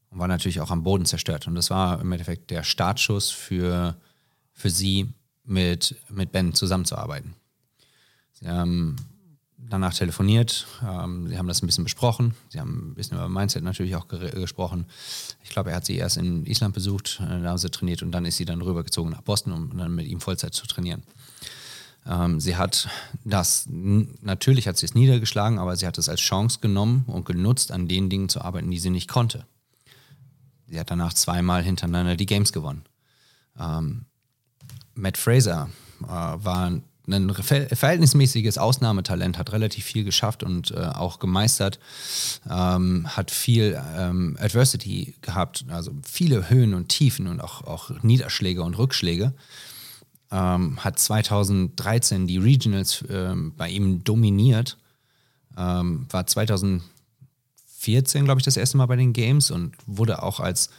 Und 0.10 0.20
war 0.20 0.30
natürlich 0.30 0.62
auch 0.62 0.72
am 0.72 0.84
Boden 0.84 1.06
zerstört. 1.06 1.48
Und 1.48 1.56
das 1.56 1.70
war 1.70 2.00
im 2.00 2.10
Endeffekt 2.14 2.50
der 2.50 2.64
Startschuss 2.64 3.30
für, 3.30 3.98
für 4.54 4.70
sie, 4.70 5.10
mit, 5.44 5.98
mit 6.10 6.32
Ben 6.32 6.54
zusammenzuarbeiten. 6.54 7.34
Sie 8.32 8.48
haben 8.48 8.96
danach 9.70 9.94
telefoniert. 9.94 10.66
Ähm, 10.84 11.28
sie 11.28 11.38
haben 11.38 11.48
das 11.48 11.62
ein 11.62 11.68
bisschen 11.68 11.84
besprochen. 11.84 12.34
Sie 12.50 12.60
haben 12.60 12.92
ein 12.92 12.96
bisschen 12.96 13.18
über 13.18 13.30
Mindset 13.30 13.64
natürlich 13.64 13.96
auch 13.96 14.08
gesprochen. 14.08 14.86
Ich 15.44 15.50
glaube, 15.50 15.70
er 15.70 15.78
hat 15.78 15.86
sie 15.86 15.98
erst 15.98 16.18
in 16.18 16.46
Island 16.46 16.74
besucht, 16.74 17.22
äh, 17.22 17.42
da 17.42 17.50
haben 17.50 17.58
sie 17.58 17.70
trainiert 17.70 18.02
und 18.02 18.12
dann 18.12 18.26
ist 18.26 18.38
sie 18.38 18.46
dann 18.46 18.62
rübergezogen 18.62 19.12
nach 19.12 19.22
Boston, 19.22 19.54
um 19.54 19.78
dann 19.78 19.94
mit 19.94 20.08
ihm 20.08 20.20
Vollzeit 20.20 20.54
zu 20.54 20.66
trainieren. 20.68 21.04
Ähm, 22.06 22.40
sie 22.40 22.56
hat 22.56 22.90
das, 23.24 23.66
natürlich 23.70 24.68
hat 24.68 24.78
sie 24.78 24.86
es 24.86 24.96
niedergeschlagen, 24.96 25.60
aber 25.60 25.76
sie 25.76 25.86
hat 25.86 25.98
es 25.98 26.10
als 26.10 26.22
Chance 26.22 26.60
genommen 26.62 27.06
und 27.08 27.26
genutzt, 27.26 27.72
an 27.72 27.88
den 27.88 28.10
Dingen 28.10 28.30
zu 28.30 28.42
arbeiten, 28.42 28.72
die 28.72 28.80
sie 28.80 28.90
nicht 28.90 29.08
konnte. 29.08 29.46
Sie 30.68 30.80
hat 30.80 30.92
danach 30.92 31.14
zweimal 31.14 31.64
hintereinander 31.64 32.16
die 32.16 32.26
Games 32.26 32.52
gewonnen. 32.52 32.84
Ähm, 33.60 34.06
Matt 34.94 35.18
Fraser 35.18 35.70
äh, 36.04 36.08
war 36.08 36.82
ein 37.14 37.34
verhältnismäßiges 37.34 38.58
Ausnahmetalent, 38.58 39.38
hat 39.38 39.52
relativ 39.52 39.86
viel 39.86 40.04
geschafft 40.04 40.44
und 40.44 40.72
äh, 40.72 40.78
auch 40.78 41.20
gemeistert, 41.20 41.80
ähm, 42.50 43.08
hat 43.08 43.32
viel 43.32 43.82
ähm, 43.98 44.38
Adversity 44.40 45.16
gehabt, 45.22 45.66
also 45.70 45.92
viele 46.04 46.50
Höhen 46.50 46.74
und 46.74 46.90
Tiefen 46.90 47.28
und 47.28 47.42
auch, 47.42 47.64
auch 47.64 47.92
Niederschläge 48.02 48.64
und 48.64 48.78
Rückschläge. 48.78 49.34
Ähm, 50.32 50.84
hat 50.84 51.00
2013 51.00 52.28
die 52.28 52.38
Regionals 52.38 53.04
ähm, 53.10 53.54
bei 53.58 53.70
ihm 53.70 54.04
dominiert, 54.04 54.78
ähm, 55.58 56.06
war 56.10 56.28
2014, 56.28 58.26
glaube 58.26 58.40
ich, 58.40 58.46
das 58.46 58.58
erste 58.58 58.78
Mal 58.78 58.86
bei 58.86 58.96
den 58.96 59.14
Games 59.14 59.50
und 59.50 59.76
wurde 59.88 60.22
auch 60.22 60.40
als, 60.40 60.70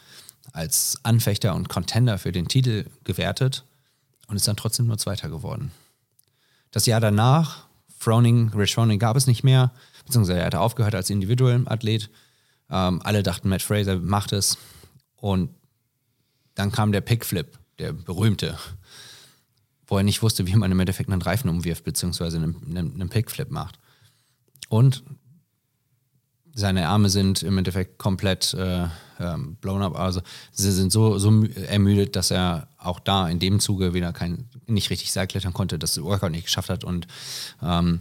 als 0.53 1.01
Anfechter 1.03 1.55
und 1.55 1.69
Contender 1.69 2.19
für 2.19 2.31
den 2.31 2.47
Titel 2.47 2.87
gewertet 3.03 3.65
und 4.29 4.37
ist 4.37 4.47
dann 4.47 4.57
trotzdem 4.57 4.87
nur 4.87 4.99
Zweiter 4.99 5.29
geworden. 5.29 5.73
Das 6.71 6.87
Jahr 6.87 7.00
danach, 7.00 7.67
Froning, 7.99 8.50
Rich 8.55 8.75
Froning 8.75 8.99
gab 8.99 9.17
es 9.17 9.27
nicht 9.27 9.43
mehr, 9.45 9.73
beziehungsweise 10.07 10.41
er 10.41 10.47
hatte 10.47 10.61
aufgehört 10.61 10.95
als 10.95 11.11
Individualathlet. 11.11 12.11
Ähm, 12.71 13.00
alle 13.03 13.23
dachten, 13.23 13.49
Matt 13.49 13.62
Fraser 13.62 13.97
macht 13.97 14.33
es. 14.33 14.59
Und 15.17 15.50
dann 16.55 16.73
kam 16.73 16.93
der 16.93 17.00
Pickflip, 17.00 17.59
der 17.79 17.93
berühmte, 17.93 18.59
wo 19.87 19.99
er 19.99 20.05
nicht 20.05 20.23
wusste, 20.23 20.47
wie 20.47 20.55
man 20.55 20.71
im 20.71 20.81
Endeffekt 20.81 21.11
einen 21.11 21.23
Reifen 21.23 21.50
umwirft, 21.50 21.85
beziehungsweise 21.85 22.37
einen, 22.37 22.57
einen, 22.67 22.95
einen 22.95 23.09
Pickflip 23.09 23.50
macht. 23.50 23.79
Und 24.69 25.03
seine 26.55 26.89
Arme 26.89 27.09
sind 27.09 27.43
im 27.43 27.59
Endeffekt 27.59 27.99
komplett 27.99 28.55
äh, 28.55 28.87
ähm, 29.19 29.57
blown 29.61 29.83
up. 29.83 29.99
Also 29.99 30.21
sie 30.53 30.73
sind 30.73 30.93
so, 30.93 31.19
so 31.19 31.45
ermüdet, 31.45 32.17
dass 32.17 32.31
er 32.31 32.69
auch 32.79 33.00
da 33.00 33.29
in 33.29 33.39
dem 33.39 33.61
Zuge 33.61 33.95
wieder 33.95 34.12
kein, 34.12 34.49
nicht 34.71 34.91
richtig 34.91 35.12
Seilklettern 35.12 35.53
konnte, 35.53 35.79
das 35.79 36.00
Workout 36.03 36.33
nicht 36.33 36.45
geschafft 36.45 36.71
hat 36.71 36.85
und 36.85 37.07
ähm, 37.62 38.00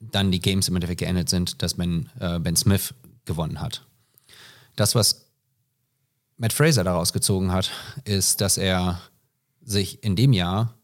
dann 0.00 0.30
die 0.30 0.40
Games 0.40 0.68
im 0.68 0.76
Endeffekt 0.76 1.00
geendet 1.00 1.28
sind, 1.28 1.62
dass 1.62 1.74
Ben, 1.74 2.08
äh, 2.20 2.38
ben 2.38 2.56
Smith 2.56 2.94
gewonnen 3.24 3.60
hat. 3.60 3.82
Das, 4.76 4.94
was 4.94 5.26
Matt 6.36 6.52
Fraser 6.52 6.84
daraus 6.84 7.12
gezogen 7.12 7.52
hat, 7.52 7.70
ist, 8.04 8.40
dass 8.40 8.58
er 8.58 9.00
sich 9.62 10.02
in 10.02 10.16
dem 10.16 10.32
Jahr 10.32 10.74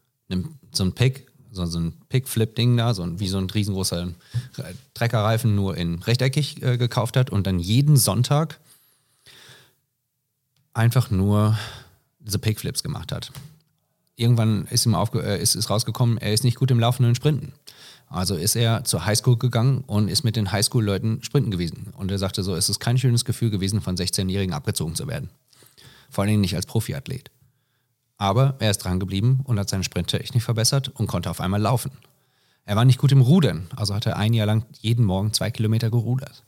so 0.71 0.83
ein 0.83 0.93
Pick 0.93 1.31
so, 1.51 1.65
so 1.65 1.79
ein 1.79 1.93
Pick-Flip-Ding 2.09 2.77
da, 2.77 2.93
so 2.93 3.03
ein, 3.03 3.19
wie 3.19 3.27
so 3.27 3.37
ein 3.37 3.49
riesengroßer 3.49 4.13
Treckerreifen 4.93 5.53
nur 5.53 5.75
in 5.75 6.01
rechteckig 6.01 6.63
äh, 6.63 6.77
gekauft 6.77 7.17
hat 7.17 7.29
und 7.29 7.45
dann 7.45 7.59
jeden 7.59 7.97
Sonntag 7.97 8.59
einfach 10.73 11.11
nur 11.11 11.57
diese 12.19 12.39
Pick-Flips 12.39 12.83
gemacht 12.83 13.11
hat. 13.11 13.31
Irgendwann 14.15 14.65
ist 14.69 14.85
ihm 14.85 14.95
aufge 14.95 15.21
äh, 15.23 15.41
ist, 15.41 15.55
ist 15.55 15.69
rausgekommen, 15.69 16.17
er 16.17 16.33
ist 16.33 16.43
nicht 16.43 16.57
gut 16.57 16.71
im 16.71 16.79
laufenden 16.79 17.15
Sprinten. 17.15 17.53
Also 18.11 18.35
ist 18.35 18.55
er 18.55 18.83
zur 18.83 19.05
Highschool 19.05 19.37
gegangen 19.37 19.85
und 19.87 20.09
ist 20.09 20.23
mit 20.23 20.35
den 20.35 20.51
Highschool-Leuten 20.51 21.23
sprinten 21.23 21.49
gewesen. 21.49 21.93
Und 21.97 22.11
er 22.11 22.17
sagte 22.17 22.43
so, 22.43 22.55
es 22.55 22.67
ist 22.67 22.79
kein 22.79 22.97
schönes 22.97 23.23
Gefühl 23.23 23.49
gewesen, 23.49 23.79
von 23.79 23.95
16-Jährigen 23.95 24.53
abgezogen 24.53 24.95
zu 24.95 25.07
werden. 25.07 25.29
Vor 26.09 26.23
allen 26.23 26.31
Dingen 26.31 26.41
nicht 26.41 26.55
als 26.55 26.65
Profiathlet. 26.65 27.31
Aber 28.17 28.55
er 28.59 28.69
ist 28.69 28.79
dran 28.79 28.99
geblieben 28.99 29.39
und 29.45 29.57
hat 29.57 29.69
seine 29.69 29.85
Sprinttechnik 29.85 30.43
verbessert 30.43 30.89
und 30.89 31.07
konnte 31.07 31.29
auf 31.29 31.39
einmal 31.39 31.61
laufen. 31.61 31.91
Er 32.65 32.75
war 32.75 32.85
nicht 32.85 32.99
gut 32.99 33.13
im 33.13 33.21
Rudern, 33.21 33.67
also 33.75 33.95
hat 33.95 34.05
er 34.05 34.17
ein 34.17 34.33
Jahr 34.33 34.45
lang 34.45 34.65
jeden 34.79 35.05
Morgen 35.05 35.33
zwei 35.33 35.49
Kilometer 35.49 35.89
gerudert. 35.89 36.43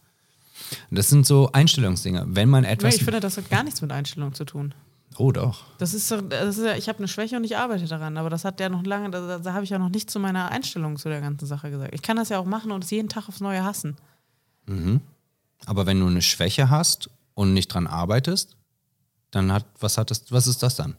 Und 0.89 0.97
das 0.97 1.09
sind 1.09 1.25
so 1.25 1.51
Einstellungsdinge. 1.51 2.25
Wenn 2.27 2.49
man 2.49 2.63
etwas. 2.63 2.95
ich 2.95 3.03
finde, 3.03 3.19
das 3.19 3.37
hat 3.37 3.49
gar 3.49 3.63
nichts 3.63 3.81
mit 3.81 3.91
Einstellung 3.91 4.33
zu 4.33 4.45
tun. 4.45 4.73
Oh, 5.17 5.31
doch. 5.31 5.63
Das 5.77 5.93
ist, 5.93 6.09
das 6.11 6.57
ist 6.57 6.77
ich 6.77 6.89
habe 6.89 6.99
eine 6.99 7.07
Schwäche 7.07 7.35
und 7.37 7.43
ich 7.43 7.57
arbeite 7.57 7.85
daran, 7.85 8.17
aber 8.17 8.29
das 8.29 8.45
hat 8.45 8.59
ja 8.59 8.69
noch 8.69 8.83
lange, 8.83 9.11
da, 9.11 9.39
da 9.39 9.53
habe 9.53 9.63
ich 9.63 9.69
ja 9.69 9.79
noch 9.79 9.89
nicht 9.89 10.09
zu 10.09 10.19
meiner 10.19 10.49
Einstellung 10.49 10.97
zu 10.97 11.09
der 11.09 11.21
ganzen 11.21 11.45
Sache 11.45 11.69
gesagt. 11.69 11.93
Ich 11.93 12.01
kann 12.01 12.17
das 12.17 12.29
ja 12.29 12.39
auch 12.39 12.45
machen 12.45 12.71
und 12.71 12.83
es 12.83 12.89
jeden 12.89 13.09
Tag 13.09 13.27
aufs 13.27 13.41
Neue 13.41 13.63
hassen. 13.63 13.95
Mhm. 14.65 15.01
Aber 15.65 15.85
wenn 15.85 15.99
du 15.99 16.07
eine 16.07 16.21
Schwäche 16.21 16.69
hast 16.69 17.09
und 17.35 17.53
nicht 17.53 17.67
dran 17.67 17.87
arbeitest, 17.87 18.57
dann 19.31 19.51
hat, 19.51 19.65
was 19.79 19.97
hat 19.97 20.11
das, 20.11 20.31
was 20.31 20.47
ist 20.47 20.63
das 20.63 20.75
dann? 20.75 20.95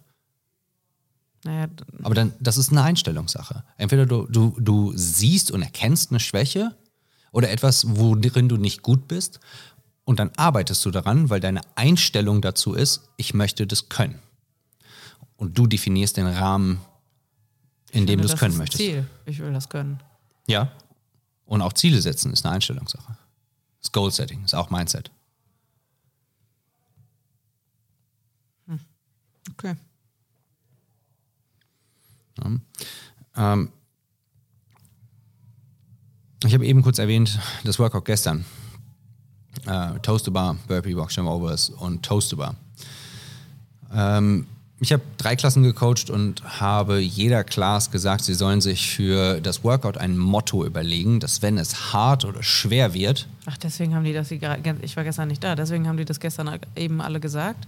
Naja, 1.45 1.67
Aber 2.03 2.15
dann, 2.15 2.33
das 2.41 2.57
ist 2.57 2.71
eine 2.71 2.83
Einstellungssache. 2.83 3.65
Entweder 3.77 4.07
du, 4.07 4.27
du, 4.27 4.57
du 4.59 4.93
siehst 4.97 5.51
und 5.51 5.61
erkennst 5.61 6.11
eine 6.11 6.21
Schwäche 6.21 6.75
oder 7.33 7.51
etwas, 7.51 7.85
worin 7.87 8.49
du 8.49 8.57
nicht 8.57 8.83
gut 8.83 9.09
bist 9.09 9.41
und 10.05 10.19
dann 10.19 10.31
arbeitest 10.37 10.85
du 10.85 10.91
daran, 10.91 11.31
weil 11.31 11.41
deine 11.41 11.63
Einstellung 11.77 12.43
dazu 12.43 12.75
ist, 12.75 13.09
ich 13.17 13.35
möchte 13.35 13.67
das 13.67 13.89
können. 13.89 14.19
Und 15.37 15.59
du 15.59 15.67
definierst 15.67 16.17
den 16.17 16.27
Rahmen, 16.27 16.81
in 17.91 18.07
dem 18.07 18.21
du 18.21 18.27
es 18.27 18.37
können 18.37 18.57
möchtest. 18.57 18.79
Ziel. 18.79 19.07
Ich 19.25 19.39
will 19.39 19.53
das 19.53 19.69
können. 19.69 20.01
Ja. 20.47 20.71
Und 21.47 21.63
auch 21.63 21.73
Ziele 21.73 22.01
setzen 22.01 22.33
ist 22.33 22.45
eine 22.45 22.55
Einstellungssache. 22.55 23.17
Das 23.81 23.93
Goal 23.93 24.11
Setting 24.11 24.45
ist 24.45 24.55
auch 24.55 24.71
Mindset. 24.71 25.11
Hm. 28.67 28.81
Okay. 29.53 29.75
Ja. 32.39 33.53
Ähm, 33.53 33.73
ich 36.45 36.55
habe 36.55 36.67
eben 36.67 36.83
kurz 36.83 36.99
erwähnt, 36.99 37.39
das 37.65 37.79
Workout 37.79 38.05
gestern. 38.05 38.45
Äh, 39.67 39.99
Toast 40.01 40.27
to 40.27 40.31
Bar, 40.31 40.57
Burpee, 40.69 40.95
Boxjump 40.95 41.29
Overs 41.29 41.71
und 41.71 42.03
Toast 42.03 42.31
to 42.31 42.37
Bar. 42.37 42.55
Ähm, 43.95 44.47
ich 44.81 44.93
habe 44.93 45.03
drei 45.17 45.37
Klassen 45.37 45.63
gecoacht 45.63 46.11
und 46.11 46.61
habe 46.61 46.99
jeder 46.99 47.45
Class 47.45 47.91
gesagt, 47.91 48.25
sie 48.25 48.35
sollen 48.35 48.61
sich 48.61 48.91
für 48.91 49.41
das 49.41 49.65
Workout 49.65 49.97
ein 49.97 50.19
Motto 50.19 50.65
überlegen, 50.65 51.21
dass 51.21 51.43
wenn 51.43 51.59
es 51.59 51.93
hart 51.93 52.25
oder 52.25 52.43
schwer 52.43 52.93
wird. 52.93 53.27
Ach, 53.47 53.57
deswegen 53.57 53.95
haben 53.95 54.05
die 54.05 54.13
das, 54.13 54.31
ich 54.31 54.43
war 54.43 55.05
gestern 55.05 55.29
nicht 55.29 55.43
da, 55.43 55.55
deswegen 55.55 55.89
haben 55.89 55.97
die 55.97 56.05
das 56.05 56.21
gestern 56.21 56.59
eben 56.77 57.01
alle 57.01 57.21
gesagt. 57.21 57.67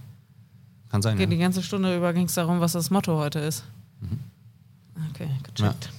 Kann 0.89 1.01
sein. 1.01 1.17
Die 1.17 1.23
ja. 1.23 1.41
ganze 1.41 1.63
Stunde 1.63 1.95
über 1.95 2.13
ging 2.13 2.25
es 2.25 2.33
darum, 2.33 2.59
was 2.59 2.73
das 2.73 2.89
Motto 2.89 3.17
heute 3.17 3.39
ist. 3.39 3.63
Mhm. 4.01 4.19
Okay, 5.11 5.29
gecheckt. 5.43 5.85
Ja. 5.85 5.91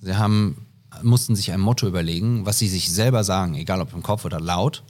Sie 0.00 0.16
haben, 0.16 0.65
mussten 1.02 1.36
sich 1.36 1.52
ein 1.52 1.60
Motto 1.60 1.86
überlegen, 1.86 2.46
was 2.46 2.58
sie 2.58 2.68
sich 2.68 2.90
selber 2.90 3.24
sagen, 3.24 3.54
egal 3.54 3.80
ob 3.80 3.92
im 3.92 4.02
Kopf 4.02 4.24
oder 4.24 4.40
laut, 4.40 4.82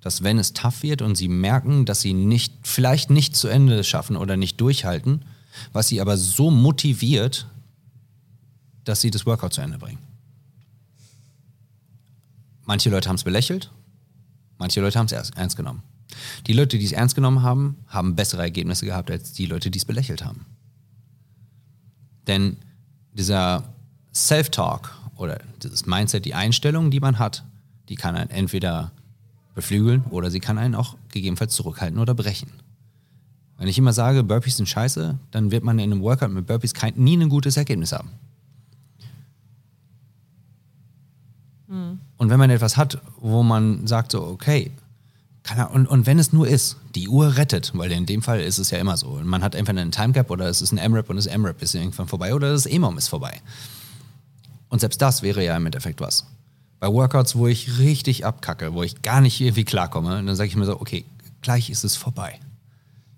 dass 0.00 0.22
wenn 0.22 0.38
es 0.38 0.52
tough 0.52 0.82
wird 0.82 1.02
und 1.02 1.16
sie 1.16 1.28
merken, 1.28 1.84
dass 1.84 2.00
sie 2.00 2.12
nicht, 2.12 2.54
vielleicht 2.62 3.10
nicht 3.10 3.34
zu 3.34 3.48
Ende 3.48 3.82
schaffen 3.84 4.16
oder 4.16 4.36
nicht 4.36 4.60
durchhalten, 4.60 5.24
was 5.72 5.88
sie 5.88 6.00
aber 6.00 6.16
so 6.16 6.50
motiviert, 6.50 7.48
dass 8.84 9.00
sie 9.00 9.10
das 9.10 9.26
Workout 9.26 9.54
zu 9.54 9.60
Ende 9.60 9.78
bringen. 9.78 9.98
Manche 12.64 12.90
Leute 12.90 13.08
haben 13.08 13.16
es 13.16 13.24
belächelt, 13.24 13.72
manche 14.58 14.80
Leute 14.80 14.98
haben 14.98 15.06
es 15.06 15.30
ernst 15.30 15.56
genommen. 15.56 15.82
Die 16.46 16.52
Leute, 16.52 16.78
die 16.78 16.84
es 16.84 16.92
ernst 16.92 17.14
genommen 17.14 17.42
haben, 17.42 17.76
haben 17.86 18.14
bessere 18.16 18.42
Ergebnisse 18.42 18.86
gehabt 18.86 19.10
als 19.10 19.32
die 19.32 19.46
Leute, 19.46 19.70
die 19.70 19.78
es 19.78 19.84
belächelt 19.84 20.24
haben. 20.24 20.46
Denn 22.26 22.56
dieser 23.12 23.64
Self-Talk 24.14 24.97
oder 25.18 25.40
dieses 25.62 25.86
Mindset, 25.86 26.24
die 26.24 26.34
Einstellung, 26.34 26.90
die 26.90 27.00
man 27.00 27.18
hat, 27.18 27.44
die 27.88 27.96
kann 27.96 28.16
einen 28.16 28.30
entweder 28.30 28.92
beflügeln 29.54 30.04
oder 30.10 30.30
sie 30.30 30.40
kann 30.40 30.56
einen 30.56 30.74
auch 30.74 30.96
gegebenenfalls 31.10 31.54
zurückhalten 31.54 31.98
oder 31.98 32.14
brechen. 32.14 32.48
Wenn 33.58 33.66
ich 33.66 33.76
immer 33.76 33.92
sage, 33.92 34.22
Burpees 34.22 34.56
sind 34.56 34.68
scheiße, 34.68 35.18
dann 35.32 35.50
wird 35.50 35.64
man 35.64 35.78
in 35.80 35.92
einem 35.92 36.02
Workout 36.02 36.30
mit 36.30 36.46
Burpees 36.46 36.74
kein, 36.74 36.94
nie 36.94 37.16
ein 37.16 37.28
gutes 37.28 37.56
Ergebnis 37.56 37.92
haben. 37.92 38.10
Mhm. 41.66 41.98
Und 42.16 42.30
wenn 42.30 42.38
man 42.38 42.50
etwas 42.50 42.76
hat, 42.76 43.00
wo 43.20 43.42
man 43.42 43.86
sagt 43.86 44.12
so, 44.12 44.22
okay, 44.22 44.70
er, 45.56 45.72
und, 45.72 45.86
und 45.86 46.06
wenn 46.06 46.18
es 46.18 46.32
nur 46.32 46.46
ist, 46.46 46.76
die 46.94 47.08
Uhr 47.08 47.36
rettet, 47.36 47.72
weil 47.74 47.90
in 47.90 48.06
dem 48.06 48.22
Fall 48.22 48.40
ist 48.40 48.58
es 48.58 48.70
ja 48.70 48.78
immer 48.78 48.96
so. 48.96 49.20
Man 49.24 49.42
hat 49.42 49.54
entweder 49.54 49.80
einen 49.80 49.92
Timecap 49.92 50.30
oder 50.30 50.46
es 50.46 50.60
ist 50.60 50.72
ein 50.72 50.78
M-Rap 50.78 51.08
und 51.10 51.16
das 51.16 51.26
M-Rap 51.26 51.62
ist 51.62 51.74
irgendwann 51.74 52.06
vorbei 52.06 52.34
oder 52.34 52.52
das 52.52 52.66
EMOM 52.66 52.98
ist 52.98 53.08
vorbei. 53.08 53.40
Und 54.68 54.80
selbst 54.80 55.00
das 55.00 55.22
wäre 55.22 55.44
ja 55.44 55.56
im 55.56 55.66
Endeffekt 55.66 56.00
was. 56.00 56.26
Bei 56.80 56.88
Workouts, 56.88 57.36
wo 57.36 57.46
ich 57.46 57.78
richtig 57.78 58.24
abkacke, 58.24 58.74
wo 58.74 58.82
ich 58.82 59.02
gar 59.02 59.20
nicht 59.20 59.40
irgendwie 59.40 59.64
klarkomme, 59.64 60.22
dann 60.22 60.36
sage 60.36 60.48
ich 60.48 60.56
mir 60.56 60.64
so, 60.64 60.80
okay, 60.80 61.04
gleich 61.42 61.70
ist 61.70 61.84
es 61.84 61.96
vorbei 61.96 62.38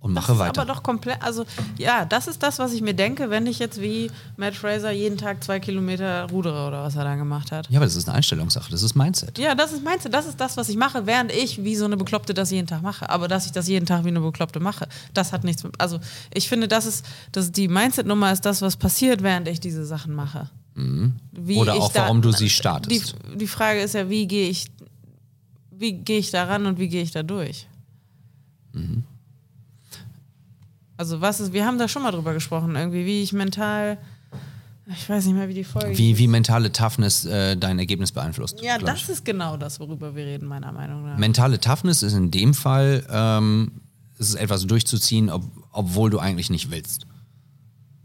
und 0.01 0.15
mache 0.15 0.29
das 0.29 0.37
ist 0.37 0.41
weiter. 0.41 0.63
Aber 0.63 0.73
doch 0.73 0.83
komplett, 0.83 1.23
also 1.23 1.45
ja, 1.77 2.05
das 2.05 2.27
ist 2.27 2.43
das, 2.43 2.59
was 2.59 2.73
ich 2.73 2.81
mir 2.81 2.95
denke, 2.95 3.31
wenn 3.31 3.47
ich 3.47 3.59
jetzt 3.59 3.81
wie 3.81 4.11
Matt 4.37 4.55
Fraser 4.55 4.91
jeden 4.91 5.19
Tag 5.19 5.45
zwei 5.45 5.61
Kilometer 5.61 6.29
rudere 6.31 6.67
oder 6.67 6.83
was 6.83 6.97
er 6.97 7.05
da 7.05 7.15
gemacht 7.17 7.53
hat. 7.53 7.69
Ja, 7.71 7.79
aber 7.79 7.87
das 7.87 7.97
ist 7.97 8.09
eine 8.09 8.17
Einstellungssache, 8.17 8.71
das 8.71 8.83
ist 8.83 8.95
Mindset. 8.95 9.39
Ja, 9.39 9.55
das 9.55 9.73
ist 9.73 9.85
Mindset, 9.85 10.15
das 10.15 10.27
ist 10.27 10.41
das, 10.41 10.57
was 10.57 10.69
ich 10.69 10.77
mache, 10.77 11.07
während 11.07 11.33
ich 11.33 11.63
wie 11.63 11.77
so 11.77 11.85
eine 11.85 11.97
Bekloppte 11.97 12.35
das 12.35 12.51
jeden 12.51 12.67
Tag 12.67 12.83
mache. 12.83 13.09
Aber 13.11 13.29
dass 13.29 13.47
ich 13.47 13.53
das 13.53 13.69
jeden 13.69 13.87
Tag 13.87 14.05
wie 14.05 14.09
eine 14.09 14.21
Bekloppte 14.21 14.59
mache, 14.59 14.89
das 15.13 15.33
hat 15.33 15.45
nichts 15.45 15.63
mit, 15.63 15.79
also 15.79 16.01
ich 16.33 16.49
finde, 16.49 16.67
das 16.67 16.87
ist, 16.87 17.05
das, 17.33 17.53
die 17.53 17.69
Mindset-Nummer 17.69 18.33
ist 18.33 18.47
das, 18.47 18.63
was 18.63 18.77
passiert, 18.77 19.23
während 19.23 19.49
ich 19.49 19.61
diese 19.61 19.85
Sachen 19.85 20.15
mache. 20.15 20.49
Mhm. 20.81 21.15
Oder 21.57 21.75
auch, 21.75 21.93
da, 21.93 22.03
warum 22.03 22.23
du 22.23 22.33
sie 22.33 22.51
startest. 22.51 23.15
Die, 23.33 23.39
die 23.39 23.47
Frage 23.47 23.81
ist 23.81 23.95
ja, 23.95 24.09
wie 24.09 24.27
gehe 24.27 24.49
ich, 24.49 24.67
wie 25.71 25.93
gehe 25.93 26.19
ich 26.19 26.31
da 26.31 26.45
ran 26.45 26.67
und 26.67 26.79
wie 26.79 26.89
gehe 26.89 27.03
ich 27.03 27.11
da 27.11 27.23
durch? 27.23 27.67
Mhm. 28.73 29.05
Also 30.97 31.21
was 31.21 31.41
ist, 31.41 31.53
wir 31.53 31.65
haben 31.65 31.79
da 31.79 31.89
schon 31.89 32.03
mal 32.03 32.11
drüber 32.11 32.35
gesprochen, 32.35 32.77
irgendwie, 32.77 33.07
wie 33.07 33.23
ich 33.23 33.33
mental, 33.33 33.97
ich 34.87 35.09
weiß 35.09 35.25
nicht 35.25 35.35
mehr, 35.35 35.49
wie 35.49 35.55
die 35.55 35.65
Folge 35.65 35.97
Wie, 35.97 36.19
wie 36.19 36.27
mentale 36.27 36.73
Toughness 36.73 37.25
äh, 37.25 37.57
dein 37.57 37.79
Ergebnis 37.79 38.13
beeinflusst. 38.13 38.61
Ja, 38.61 38.77
das 38.77 39.03
ich. 39.05 39.09
ist 39.09 39.25
genau 39.25 39.57
das, 39.57 39.81
worüber 39.81 40.15
wir 40.15 40.27
reden, 40.27 40.47
meiner 40.47 40.73
Meinung 40.73 41.05
nach. 41.05 41.17
Mentale 41.17 41.59
Toughness 41.59 42.03
ist 42.03 42.13
in 42.13 42.31
dem 42.31 42.53
Fall, 42.53 43.07
ähm, 43.11 43.73
ist 44.19 44.35
etwas 44.35 44.67
durchzuziehen, 44.67 45.31
ob, 45.31 45.45
obwohl 45.73 46.11
du 46.11 46.19
eigentlich 46.19 46.51
nicht 46.51 46.71
willst. 46.71 47.07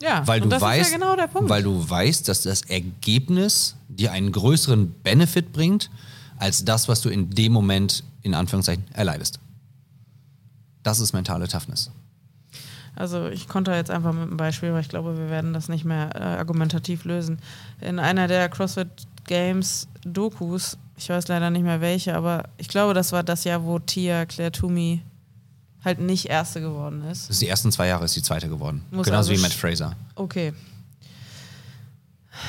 Ja, 0.01 0.27
weil 0.27 0.41
du 0.41 0.49
weißt, 0.49 0.91
ja 0.91 0.97
genau 0.97 1.15
Weil 1.49 1.63
du 1.63 1.89
weißt, 1.89 2.27
dass 2.27 2.41
das 2.41 2.63
Ergebnis 2.63 3.75
dir 3.87 4.11
einen 4.11 4.31
größeren 4.31 4.91
Benefit 5.03 5.53
bringt, 5.53 5.89
als 6.37 6.65
das, 6.65 6.87
was 6.89 7.01
du 7.01 7.09
in 7.09 7.29
dem 7.29 7.53
Moment 7.53 8.03
in 8.21 8.33
Anführungszeichen 8.33 8.83
erleidest. 8.93 9.39
Das 10.83 10.99
ist 10.99 11.13
mentale 11.13 11.47
Toughness. 11.47 11.91
Also 12.95 13.27
ich 13.27 13.47
konnte 13.47 13.71
jetzt 13.71 13.91
einfach 13.91 14.13
mit 14.13 14.23
einem 14.23 14.37
Beispiel, 14.37 14.71
weil 14.71 14.81
ich 14.81 14.89
glaube, 14.89 15.17
wir 15.17 15.29
werden 15.29 15.53
das 15.53 15.67
nicht 15.67 15.85
mehr 15.85 16.09
äh, 16.15 16.19
argumentativ 16.19 17.03
lösen. 17.03 17.39
In 17.81 17.99
einer 17.99 18.27
der 18.27 18.47
CrossFit 18.49 18.87
Games 19.25 19.87
Dokus, 20.05 20.77
ich 20.97 21.09
weiß 21.09 21.27
leider 21.27 21.49
nicht 21.49 21.63
mehr 21.63 21.81
welche, 21.81 22.15
aber 22.15 22.45
ich 22.57 22.69
glaube, 22.69 22.93
das 22.93 23.11
war 23.11 23.23
das 23.23 23.43
Jahr, 23.43 23.65
wo 23.65 23.79
Tia 23.79 24.25
Claire 24.25 24.51
Toomey 24.51 25.01
halt 25.85 25.99
nicht 25.99 26.25
Erste 26.25 26.61
geworden 26.61 27.03
ist. 27.03 27.23
Das 27.23 27.31
ist 27.31 27.41
die 27.41 27.47
ersten 27.47 27.71
zwei 27.71 27.87
Jahre 27.87 28.05
ist 28.05 28.15
die 28.15 28.21
Zweite 28.21 28.49
geworden. 28.49 28.83
Muss 28.91 29.05
Genauso 29.05 29.31
also 29.31 29.39
wie 29.39 29.41
Matt 29.41 29.53
Fraser. 29.53 29.95
Okay. 30.15 30.53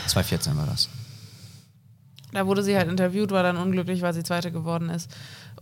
2014 0.06 0.56
war 0.56 0.66
das. 0.66 0.88
Da 2.32 2.46
wurde 2.46 2.62
sie 2.62 2.76
halt 2.76 2.88
interviewt, 2.88 3.30
war 3.30 3.42
dann 3.42 3.56
unglücklich, 3.56 4.02
weil 4.02 4.12
sie 4.12 4.22
Zweite 4.22 4.50
geworden 4.50 4.90
ist. 4.90 5.10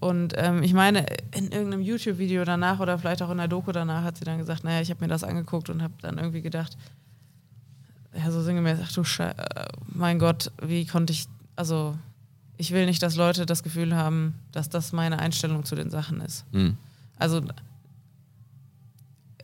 Und 0.00 0.34
ähm, 0.37 0.62
ich 0.62 0.72
meine, 0.72 1.06
in 1.32 1.52
irgendeinem 1.52 1.82
YouTube-Video 1.82 2.44
danach 2.44 2.80
oder 2.80 2.98
vielleicht 2.98 3.22
auch 3.22 3.30
in 3.30 3.38
der 3.38 3.48
Doku 3.48 3.70
danach 3.70 4.02
hat 4.02 4.16
sie 4.16 4.24
dann 4.24 4.38
gesagt, 4.38 4.64
naja, 4.64 4.80
ich 4.80 4.90
habe 4.90 5.00
mir 5.00 5.08
das 5.08 5.22
angeguckt 5.22 5.70
und 5.70 5.82
habe 5.82 5.94
dann 6.00 6.18
irgendwie 6.18 6.42
gedacht, 6.42 6.76
ja, 8.16 8.30
so 8.30 8.42
sinngemäß, 8.42 8.78
ach 8.82 8.92
du 8.92 9.04
Scheiße, 9.04 9.37
äh, 9.38 9.66
mein 9.87 10.18
Gott, 10.18 10.50
wie 10.62 10.87
konnte 10.87 11.12
ich, 11.12 11.26
also 11.56 11.96
ich 12.56 12.72
will 12.72 12.87
nicht, 12.87 13.02
dass 13.02 13.16
Leute 13.16 13.46
das 13.46 13.62
Gefühl 13.62 13.94
haben, 13.94 14.34
dass 14.52 14.68
das 14.68 14.92
meine 14.92 15.18
Einstellung 15.18 15.64
zu 15.64 15.74
den 15.74 15.90
Sachen 15.90 16.20
ist. 16.20 16.44
Mhm. 16.52 16.76
Also 17.24 17.40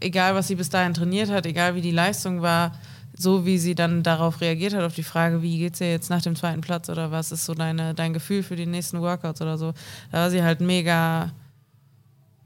egal, 0.00 0.34
was 0.34 0.48
sie 0.48 0.54
bis 0.54 0.68
dahin 0.68 0.92
trainiert 0.92 1.30
hat, 1.30 1.46
egal 1.46 1.74
wie 1.74 1.80
die 1.80 1.92
Leistung 1.92 2.42
war, 2.42 2.72
so 3.16 3.46
wie 3.46 3.56
sie 3.56 3.74
dann 3.74 4.02
darauf 4.02 4.42
reagiert 4.42 4.74
hat, 4.74 4.84
auf 4.84 4.94
die 4.94 5.02
Frage, 5.02 5.40
wie 5.40 5.56
geht 5.56 5.72
es 5.72 5.78
dir 5.78 5.90
jetzt 5.90 6.10
nach 6.10 6.20
dem 6.20 6.36
zweiten 6.36 6.60
Platz 6.60 6.90
oder 6.90 7.10
was 7.10 7.32
ist 7.32 7.46
so 7.46 7.54
deine, 7.54 7.94
dein 7.94 8.12
Gefühl 8.12 8.42
für 8.42 8.54
die 8.54 8.66
nächsten 8.66 9.00
Workouts 9.00 9.40
oder 9.40 9.56
so, 9.56 9.72
da 10.12 10.18
war 10.18 10.30
sie 10.30 10.42
halt 10.42 10.60
mega 10.60 11.32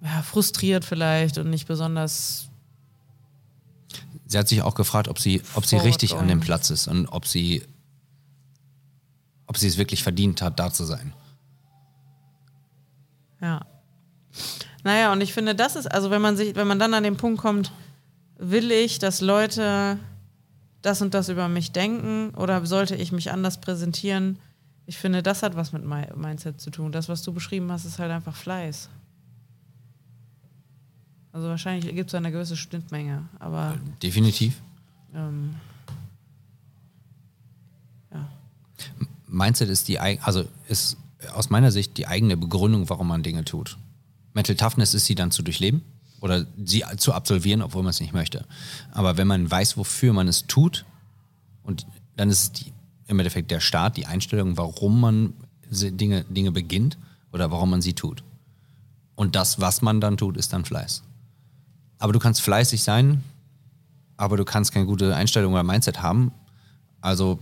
ja, 0.03 0.23
frustriert 0.23 0.85
vielleicht 0.85 1.37
und 1.39 1.51
nicht 1.51 1.67
besonders. 1.67 2.49
Sie 4.27 4.39
hat 4.39 4.47
sich 4.47 4.63
auch 4.63 4.77
gefragt, 4.77 5.09
ob 5.09 5.19
sie, 5.19 5.43
ob 5.55 5.67
sie 5.67 5.77
richtig 5.77 6.15
an 6.15 6.29
dem 6.29 6.39
Platz 6.39 6.71
ist 6.71 6.87
und 6.87 7.09
ob 7.09 7.27
sie, 7.27 7.65
ob 9.49 9.59
sie 9.59 9.67
es 9.67 9.79
wirklich 9.79 10.05
verdient 10.05 10.43
hat, 10.43 10.61
da 10.61 10.73
zu 10.73 10.85
sein. 10.85 11.13
Ja. 13.41 13.67
Naja, 14.85 15.13
und 15.13 15.23
ich 15.23 15.33
finde, 15.33 15.55
das 15.55 15.77
ist, 15.77 15.87
also 15.87 16.11
wenn 16.11 16.23
man 16.23 16.37
sich, 16.37 16.55
wenn 16.55 16.69
man 16.69 16.79
dann 16.79 16.95
an 16.95 17.03
den 17.03 17.17
Punkt 17.17 17.41
kommt, 17.41 17.73
will 18.37 18.71
ich, 18.71 18.99
dass 18.99 19.23
Leute 19.23 19.99
das 20.83 21.01
und 21.01 21.15
das 21.15 21.31
über 21.31 21.49
mich 21.49 21.73
denken 21.73 22.35
oder 22.35 22.65
sollte 22.67 22.95
ich 22.95 23.11
mich 23.11 23.33
anders 23.33 23.61
präsentieren? 23.61 24.39
Ich 24.87 24.99
finde, 24.99 25.23
das 25.23 25.43
hat 25.43 25.57
was 25.57 25.73
mit 25.73 25.85
Mindset 25.87 26.61
zu 26.61 26.71
tun. 26.71 26.93
Das, 26.93 27.09
was 27.09 27.23
du 27.23 27.33
beschrieben 27.33 27.73
hast, 27.73 27.87
ist 27.87 27.99
halt 27.99 28.13
einfach 28.13 28.37
Fleiß. 28.37 28.91
Also 31.33 31.49
wahrscheinlich 31.49 31.93
gibt 31.95 32.11
es 32.11 32.15
eine 32.15 32.31
gewisse 32.31 32.57
Schnittmenge, 32.57 33.25
aber. 33.41 33.77
Definitiv. 34.03 34.61
Ähm, 35.15 35.55
ja. 38.13 38.29
Mindset 39.27 39.71
ist 39.71 39.89
die 39.89 39.99
also 39.99 40.45
ist 40.69 40.99
aus 41.33 41.49
meiner 41.49 41.73
Sicht 41.73 41.97
die 41.97 42.07
eigene 42.07 42.37
Begründung, 42.37 42.91
warum 42.91 43.09
man 43.09 43.23
Dinge 43.23 43.45
tut. 43.45 43.79
Mental 44.35 44.57
Toughness 44.57 44.95
ist 44.95 45.07
sie 45.07 45.15
dann 45.15 45.31
zu 45.31 45.43
durchleben 45.43 45.83
oder 46.21 46.47
sie 46.63 46.85
zu 46.99 47.15
absolvieren, 47.15 47.63
obwohl 47.63 47.83
man 47.83 47.91
es 47.91 48.01
nicht 48.01 48.13
möchte. 48.13 48.45
Aber 48.93 49.17
wenn 49.17 49.27
man 49.27 49.51
weiß, 49.51 49.77
wofür 49.77 50.13
man 50.13 50.29
es 50.29 50.47
tut, 50.47 50.85
und 51.63 51.87
dann 52.17 52.29
ist 52.29 52.61
die, 52.61 52.73
im 53.07 53.19
Endeffekt 53.19 53.51
der 53.51 53.61
Start, 53.61 53.97
die 53.97 54.07
Einstellung, 54.07 54.57
warum 54.57 55.01
man 55.01 55.35
Dinge, 55.71 56.25
Dinge 56.25 56.53
beginnt 56.53 56.99
oder 57.33 57.51
warum 57.51 57.71
man 57.71 57.83
sie 57.83 57.95
tut. 57.95 58.23
Und 59.15 59.37
das, 59.37 59.61
was 59.61 59.83
man 59.83 60.01
dann 60.01 60.17
tut, 60.17 60.37
ist 60.37 60.53
dann 60.53 60.65
Fleiß. 60.65 61.03
Aber 61.99 62.13
du 62.13 62.19
kannst 62.19 62.43
fleißig 62.43 62.83
sein, 62.83 63.23
aber 64.17 64.37
du 64.37 64.45
kannst 64.45 64.73
keine 64.73 64.87
gute 64.87 65.15
Einstellung 65.15 65.53
oder 65.53 65.63
Mindset 65.63 66.03
haben. 66.03 66.33
Also 67.01 67.39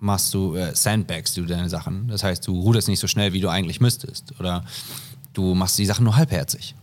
machst 0.00 0.32
du, 0.34 0.54
äh, 0.54 0.74
sandbagst 0.74 1.36
du 1.36 1.44
deine 1.44 1.68
Sachen. 1.68 2.08
Das 2.08 2.24
heißt, 2.24 2.46
du 2.46 2.58
ruderst 2.60 2.88
nicht 2.88 3.00
so 3.00 3.06
schnell, 3.06 3.32
wie 3.32 3.40
du 3.40 3.48
eigentlich 3.48 3.80
müsstest. 3.80 4.38
Oder 4.40 4.64
du 5.32 5.54
machst 5.54 5.78
die 5.78 5.86
Sachen 5.86 6.04
nur 6.04 6.16
halbherzig. 6.16 6.74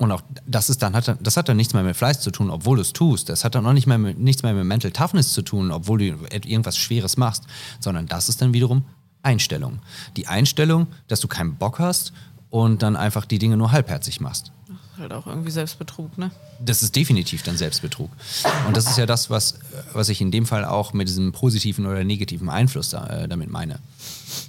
Und 0.00 0.12
auch 0.12 0.22
das 0.46 0.70
ist 0.70 0.80
dann, 0.80 0.94
hat, 0.94 1.14
das 1.20 1.36
hat 1.36 1.50
dann 1.50 1.58
nichts 1.58 1.74
mehr 1.74 1.82
mit 1.82 1.94
Fleiß 1.94 2.20
zu 2.20 2.30
tun, 2.30 2.48
obwohl 2.48 2.76
du 2.76 2.82
es 2.82 2.94
tust. 2.94 3.28
Das 3.28 3.44
hat 3.44 3.54
dann 3.54 3.66
auch 3.66 3.74
nicht 3.74 3.86
mehr 3.86 3.98
mit, 3.98 4.18
nichts 4.18 4.42
mehr 4.42 4.54
mit 4.54 4.64
Mental 4.64 4.90
Toughness 4.92 5.34
zu 5.34 5.42
tun, 5.42 5.70
obwohl 5.70 5.98
du 5.98 6.04
irgendwas 6.32 6.78
Schweres 6.78 7.18
machst. 7.18 7.44
Sondern 7.80 8.06
das 8.06 8.30
ist 8.30 8.40
dann 8.40 8.54
wiederum 8.54 8.86
Einstellung. 9.22 9.80
Die 10.16 10.26
Einstellung, 10.26 10.86
dass 11.08 11.20
du 11.20 11.28
keinen 11.28 11.56
Bock 11.56 11.78
hast 11.78 12.14
und 12.48 12.82
dann 12.82 12.96
einfach 12.96 13.26
die 13.26 13.38
Dinge 13.38 13.58
nur 13.58 13.72
halbherzig 13.72 14.22
machst. 14.22 14.52
Halt 14.98 15.12
auch 15.12 15.26
irgendwie 15.26 15.50
Selbstbetrug, 15.50 16.16
ne? 16.16 16.30
Das 16.64 16.82
ist 16.82 16.96
definitiv 16.96 17.42
dann 17.42 17.58
Selbstbetrug. 17.58 18.10
Und 18.66 18.78
das 18.78 18.88
ist 18.88 18.96
ja 18.96 19.04
das, 19.04 19.28
was, 19.28 19.58
was 19.92 20.08
ich 20.08 20.22
in 20.22 20.30
dem 20.30 20.46
Fall 20.46 20.64
auch 20.64 20.94
mit 20.94 21.08
diesem 21.08 21.32
positiven 21.32 21.84
oder 21.84 22.04
negativen 22.04 22.48
Einfluss 22.48 22.88
da, 22.88 23.06
äh, 23.06 23.28
damit 23.28 23.50
meine. 23.50 23.78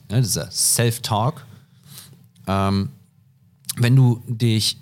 Ja, 0.09 0.21
dieser 0.21 0.49
Self-Talk. 0.49 1.45
Ähm, 2.51 2.89
wenn 3.77 3.95
du 3.95 4.21
dich 4.27 4.77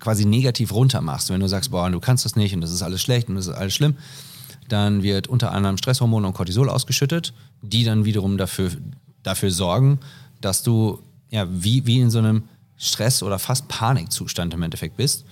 quasi 0.00 0.24
negativ 0.24 0.72
runtermachst, 0.72 1.30
wenn 1.30 1.40
du 1.40 1.46
sagst, 1.46 1.70
boah, 1.70 1.88
du 1.90 2.00
kannst 2.00 2.24
das 2.24 2.34
nicht 2.34 2.54
und 2.54 2.60
das 2.62 2.72
ist 2.72 2.82
alles 2.82 3.00
schlecht 3.02 3.28
und 3.28 3.36
das 3.36 3.46
ist 3.46 3.54
alles 3.54 3.74
schlimm, 3.74 3.96
dann 4.68 5.02
wird 5.02 5.28
unter 5.28 5.52
anderem 5.52 5.76
Stresshormone 5.76 6.26
und 6.26 6.32
Cortisol 6.32 6.68
ausgeschüttet, 6.68 7.32
die 7.62 7.84
dann 7.84 8.04
wiederum 8.04 8.38
dafür, 8.38 8.70
dafür 9.22 9.50
sorgen, 9.50 9.98
dass 10.40 10.62
du 10.62 11.00
ja 11.30 11.46
wie, 11.50 11.86
wie 11.86 12.00
in 12.00 12.10
so 12.10 12.18
einem 12.18 12.44
Stress- 12.76 13.22
oder 13.22 13.38
fast 13.38 13.68
Panikzustand 13.68 14.54
im 14.54 14.62
Endeffekt 14.62 14.96
bist. 14.96 15.24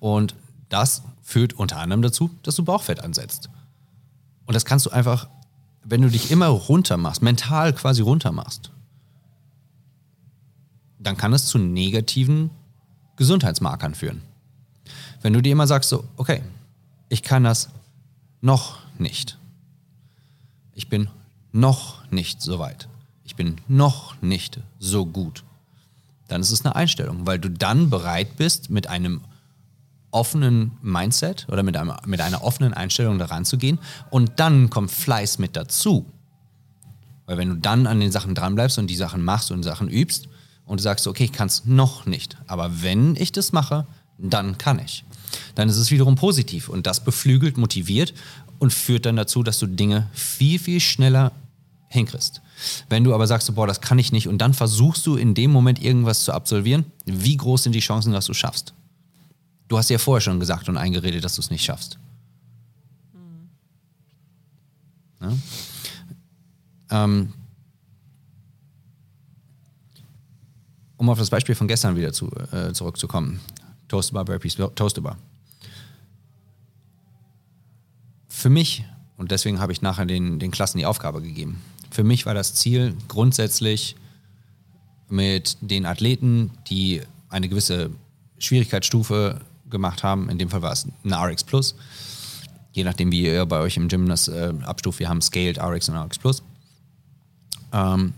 Und 0.00 0.34
das 0.68 1.02
führt 1.22 1.52
unter 1.52 1.78
anderem 1.78 2.02
dazu, 2.02 2.30
dass 2.42 2.56
du 2.56 2.64
Bauchfett 2.64 3.00
ansetzt. 3.00 3.50
Und 4.46 4.54
das 4.54 4.64
kannst 4.64 4.86
du 4.86 4.90
einfach, 4.90 5.28
wenn 5.84 6.00
du 6.00 6.08
dich 6.08 6.30
immer 6.30 6.46
runter 6.46 6.96
machst, 6.96 7.20
mental 7.20 7.74
quasi 7.74 8.00
runter 8.00 8.32
machst, 8.32 8.70
dann 10.98 11.16
kann 11.16 11.32
es 11.32 11.46
zu 11.46 11.58
negativen 11.58 12.50
Gesundheitsmarkern 13.16 13.94
führen. 13.94 14.22
Wenn 15.22 15.32
du 15.32 15.42
dir 15.42 15.52
immer 15.52 15.66
sagst, 15.66 15.90
so, 15.90 16.04
okay, 16.16 16.42
ich 17.08 17.22
kann 17.22 17.44
das 17.44 17.70
noch 18.40 18.78
nicht. 18.98 19.38
Ich 20.74 20.88
bin 20.88 21.08
noch 21.52 22.08
nicht 22.10 22.40
so 22.40 22.58
weit. 22.58 22.88
Ich 23.24 23.36
bin 23.36 23.56
noch 23.66 24.20
nicht 24.22 24.60
so 24.78 25.06
gut. 25.06 25.44
Dann 26.28 26.40
ist 26.40 26.50
es 26.50 26.64
eine 26.64 26.76
Einstellung, 26.76 27.26
weil 27.26 27.38
du 27.38 27.50
dann 27.50 27.90
bereit 27.90 28.36
bist, 28.36 28.70
mit 28.70 28.86
einem 28.86 29.22
offenen 30.10 30.72
Mindset 30.82 31.46
oder 31.50 31.62
mit, 31.62 31.76
einem, 31.76 31.94
mit 32.06 32.20
einer 32.20 32.42
offenen 32.42 32.74
Einstellung 32.74 33.18
daran 33.18 33.44
zu 33.44 33.58
gehen. 33.58 33.78
Und 34.10 34.38
dann 34.40 34.70
kommt 34.70 34.90
Fleiß 34.90 35.38
mit 35.38 35.56
dazu. 35.56 36.06
Weil 37.26 37.38
wenn 37.38 37.48
du 37.48 37.56
dann 37.56 37.86
an 37.86 38.00
den 38.00 38.12
Sachen 38.12 38.34
dranbleibst 38.34 38.78
und 38.78 38.88
die 38.88 38.96
Sachen 38.96 39.22
machst 39.22 39.50
und 39.50 39.62
Sachen 39.62 39.88
übst 39.88 40.28
und 40.68 40.80
du 40.80 40.82
sagst, 40.82 41.06
okay, 41.06 41.24
ich 41.24 41.32
kann 41.32 41.48
es 41.48 41.64
noch 41.64 42.06
nicht, 42.06 42.36
aber 42.46 42.82
wenn 42.82 43.16
ich 43.16 43.32
das 43.32 43.52
mache, 43.52 43.86
dann 44.18 44.58
kann 44.58 44.78
ich. 44.78 45.04
Dann 45.54 45.68
ist 45.68 45.78
es 45.78 45.90
wiederum 45.90 46.14
positiv 46.14 46.68
und 46.68 46.86
das 46.86 47.02
beflügelt, 47.02 47.56
motiviert 47.56 48.14
und 48.58 48.72
führt 48.72 49.06
dann 49.06 49.16
dazu, 49.16 49.42
dass 49.42 49.58
du 49.58 49.66
Dinge 49.66 50.08
viel, 50.12 50.58
viel 50.58 50.80
schneller 50.80 51.32
hinkriegst. 51.88 52.42
Wenn 52.88 53.04
du 53.04 53.14
aber 53.14 53.26
sagst, 53.26 53.52
boah, 53.54 53.66
das 53.66 53.80
kann 53.80 53.98
ich 53.98 54.12
nicht 54.12 54.28
und 54.28 54.38
dann 54.38 54.52
versuchst 54.52 55.06
du 55.06 55.16
in 55.16 55.34
dem 55.34 55.50
Moment 55.50 55.82
irgendwas 55.82 56.24
zu 56.24 56.32
absolvieren, 56.32 56.84
wie 57.06 57.36
groß 57.36 57.62
sind 57.62 57.74
die 57.74 57.80
Chancen, 57.80 58.12
dass 58.12 58.26
du 58.26 58.32
es 58.32 58.38
schaffst? 58.38 58.74
Du 59.68 59.78
hast 59.78 59.88
ja 59.88 59.98
vorher 59.98 60.20
schon 60.20 60.38
gesagt 60.38 60.68
und 60.68 60.76
eingeredet, 60.76 61.24
dass 61.24 61.36
du 61.36 61.40
es 61.40 61.50
nicht 61.50 61.64
schaffst. 61.64 61.98
Mhm. 63.14 63.48
Ja? 66.90 67.04
Ähm, 67.04 67.32
um 70.98 71.08
auf 71.08 71.18
das 71.18 71.30
Beispiel 71.30 71.54
von 71.54 71.68
gestern 71.68 71.96
wieder 71.96 72.12
zu, 72.12 72.30
äh, 72.52 72.72
zurückzukommen. 72.72 73.40
Toastbar, 73.86 74.26
Burpees, 74.26 74.56
Toastbar. 74.74 75.16
Für 78.28 78.50
mich, 78.50 78.84
und 79.16 79.30
deswegen 79.30 79.60
habe 79.60 79.72
ich 79.72 79.80
nachher 79.80 80.04
den, 80.04 80.38
den 80.38 80.50
Klassen 80.50 80.78
die 80.78 80.86
Aufgabe 80.86 81.22
gegeben, 81.22 81.62
für 81.90 82.04
mich 82.04 82.26
war 82.26 82.34
das 82.34 82.54
Ziel 82.54 82.94
grundsätzlich 83.08 83.96
mit 85.08 85.56
den 85.62 85.86
Athleten, 85.86 86.50
die 86.68 87.00
eine 87.30 87.48
gewisse 87.48 87.90
Schwierigkeitsstufe 88.38 89.40
gemacht 89.70 90.02
haben, 90.02 90.28
in 90.28 90.38
dem 90.38 90.50
Fall 90.50 90.62
war 90.62 90.72
es 90.72 90.86
eine 91.04 91.16
RX 91.16 91.44
Plus, 91.44 91.74
je 92.72 92.84
nachdem 92.84 93.10
wie 93.10 93.22
ihr 93.22 93.46
bei 93.46 93.60
euch 93.60 93.76
im 93.76 93.88
Gym 93.88 94.08
das 94.08 94.28
äh, 94.28 94.52
abstuft, 94.62 94.98
wir 94.98 95.08
haben 95.08 95.22
Scaled 95.22 95.58
RX 95.58 95.88
und 95.88 95.96
RX 95.96 96.18
Plus, 96.18 96.42
ähm, 97.72 98.12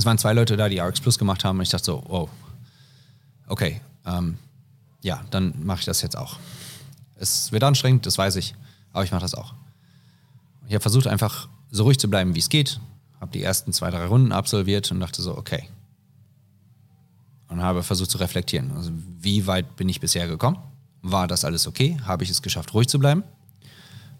es 0.00 0.06
waren 0.06 0.16
zwei 0.16 0.32
Leute 0.32 0.56
da, 0.56 0.70
die 0.70 0.78
RX 0.78 0.98
Plus 1.00 1.18
gemacht 1.18 1.44
haben 1.44 1.58
und 1.58 1.62
ich 1.62 1.68
dachte 1.68 1.84
so, 1.84 2.02
oh, 2.08 2.28
okay, 3.48 3.82
ähm, 4.06 4.38
ja, 5.02 5.22
dann 5.30 5.52
mache 5.62 5.80
ich 5.80 5.84
das 5.84 6.00
jetzt 6.00 6.16
auch. 6.16 6.38
Es 7.16 7.52
wird 7.52 7.62
anstrengend, 7.62 8.06
das 8.06 8.16
weiß 8.16 8.36
ich, 8.36 8.54
aber 8.94 9.04
ich 9.04 9.12
mache 9.12 9.20
das 9.20 9.34
auch. 9.34 9.52
Ich 10.66 10.72
habe 10.72 10.80
versucht 10.80 11.06
einfach 11.06 11.48
so 11.70 11.84
ruhig 11.84 11.98
zu 11.98 12.08
bleiben, 12.08 12.34
wie 12.34 12.38
es 12.38 12.48
geht, 12.48 12.80
habe 13.20 13.30
die 13.32 13.42
ersten 13.42 13.74
zwei, 13.74 13.90
drei 13.90 14.06
Runden 14.06 14.32
absolviert 14.32 14.90
und 14.90 15.00
dachte 15.00 15.20
so, 15.20 15.36
okay. 15.36 15.68
Und 17.48 17.60
habe 17.60 17.82
versucht 17.82 18.10
zu 18.10 18.16
reflektieren. 18.16 18.72
Also, 18.74 18.92
wie 19.18 19.46
weit 19.46 19.76
bin 19.76 19.88
ich 19.90 20.00
bisher 20.00 20.28
gekommen? 20.28 20.56
War 21.02 21.26
das 21.26 21.44
alles 21.44 21.66
okay? 21.66 21.98
Habe 22.06 22.24
ich 22.24 22.30
es 22.30 22.40
geschafft, 22.40 22.72
ruhig 22.72 22.88
zu 22.88 22.98
bleiben? 22.98 23.22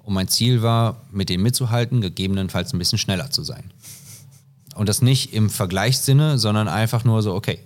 Und 0.03 0.13
mein 0.13 0.29
Ziel 0.29 0.61
war, 0.61 1.01
mit 1.11 1.31
dem 1.31 1.43
mitzuhalten, 1.43 2.03
gegebenenfalls 2.03 2.75
ein 2.75 2.79
bisschen 2.79 2.99
schneller 2.99 3.31
zu 3.31 3.45
sein. 3.45 3.73
Und 4.75 4.89
das 4.89 5.03
nicht 5.03 5.33
im 5.33 5.51
Vergleichssinne, 5.51 6.39
sondern 6.39 6.69
einfach 6.69 7.05
nur 7.05 7.23
so, 7.23 7.35
okay, 7.35 7.59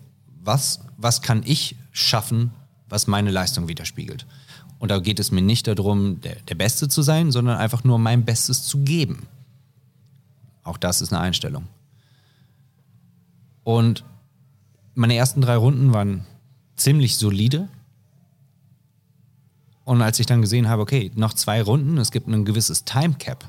was, 0.43 0.81
was 0.97 1.23
kann 1.23 1.43
ich 1.45 1.77
schaffen, 1.93 2.53
was 2.89 3.07
meine 3.07 3.31
Leistung 3.31 3.69
widerspiegelt? 3.69 4.27
Und 4.79 4.91
da 4.91 4.99
geht 4.99 5.21
es 5.21 5.31
mir 5.31 5.43
nicht 5.43 5.67
darum, 5.67 6.21
der, 6.21 6.37
der 6.49 6.55
Beste 6.55 6.89
zu 6.89 7.03
sein, 7.03 7.33
sondern 7.33 7.57
einfach 7.57 7.85
nur 7.85 7.99
mein 7.99 8.25
Bestes 8.25 8.65
zu 8.67 8.81
geben. 8.81 9.27
Auch 10.63 10.77
das 10.77 11.01
ist 11.01 11.13
eine 11.13 11.23
Einstellung. 11.23 11.67
Und 13.63 14.05
meine 14.95 15.15
ersten 15.15 15.41
drei 15.41 15.57
Runden 15.57 15.93
waren 15.93 16.27
ziemlich 16.77 17.17
solide. 17.17 17.69
Und 19.85 20.03
als 20.03 20.19
ich 20.19 20.27
dann 20.27 20.41
gesehen 20.41 20.69
habe, 20.69 20.83
okay, 20.83 21.11
noch 21.15 21.35
zwei 21.35 21.63
Runden, 21.63 21.99
es 21.99 22.11
gibt 22.11 22.27
ein 22.27 22.45
gewisses 22.45 22.85
Time 22.85 23.15
Cap, 23.15 23.45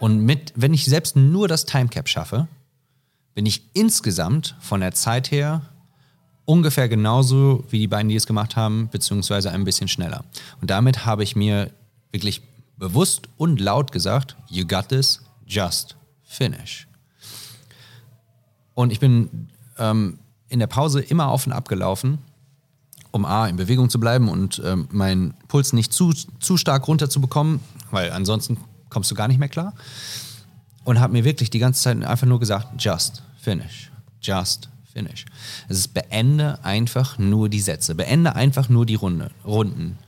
und 0.00 0.20
mit, 0.20 0.52
wenn 0.56 0.74
ich 0.74 0.84
selbst 0.84 1.16
nur 1.16 1.48
das 1.48 1.64
Timecap 1.64 2.08
schaffe, 2.08 2.48
bin 3.34 3.46
ich 3.46 3.62
insgesamt 3.74 4.56
von 4.60 4.80
der 4.80 4.92
Zeit 4.92 5.30
her 5.30 5.62
ungefähr 6.46 6.88
genauso 6.88 7.64
wie 7.70 7.78
die 7.78 7.88
beiden, 7.88 8.08
die 8.08 8.16
es 8.16 8.26
gemacht 8.26 8.56
haben, 8.56 8.88
beziehungsweise 8.90 9.50
ein 9.50 9.64
bisschen 9.64 9.88
schneller. 9.88 10.24
Und 10.60 10.70
damit 10.70 11.04
habe 11.04 11.22
ich 11.22 11.36
mir 11.36 11.70
wirklich 12.12 12.42
bewusst 12.78 13.28
und 13.36 13.60
laut 13.60 13.92
gesagt, 13.92 14.36
you 14.48 14.66
got 14.66 14.88
this, 14.88 15.22
just 15.46 15.96
finish. 16.22 16.86
Und 18.74 18.92
ich 18.92 19.00
bin 19.00 19.48
ähm, 19.78 20.18
in 20.48 20.60
der 20.60 20.66
Pause 20.66 21.00
immer 21.00 21.28
auf 21.28 21.46
und 21.46 21.52
ab 21.52 21.68
gelaufen, 21.68 22.18
um 23.10 23.24
A, 23.24 23.48
in 23.48 23.56
Bewegung 23.56 23.90
zu 23.90 23.98
bleiben 23.98 24.28
und 24.28 24.62
ähm, 24.64 24.88
meinen 24.92 25.34
Puls 25.48 25.72
nicht 25.72 25.92
zu, 25.92 26.12
zu 26.12 26.56
stark 26.56 26.86
runterzubekommen, 26.86 27.60
weil 27.90 28.12
ansonsten 28.12 28.58
kommst 28.96 29.10
du 29.10 29.14
gar 29.14 29.28
nicht 29.28 29.38
mehr 29.38 29.50
klar. 29.50 29.74
Und 30.84 31.00
habe 31.00 31.12
mir 31.12 31.22
wirklich 31.22 31.50
die 31.50 31.58
ganze 31.58 31.82
Zeit 31.82 32.02
einfach 32.02 32.26
nur 32.26 32.40
gesagt, 32.40 32.82
just 32.82 33.22
finish, 33.38 33.90
just 34.22 34.70
finish. 34.90 35.26
Es 35.68 35.76
ist 35.76 35.92
beende 35.92 36.64
einfach 36.64 37.18
nur 37.18 37.50
die 37.50 37.60
Sätze, 37.60 37.94
beende 37.94 38.34
einfach 38.34 38.70
nur 38.70 38.86
die 38.86 38.94
Runde, 38.94 39.32
Runden. 39.44 39.98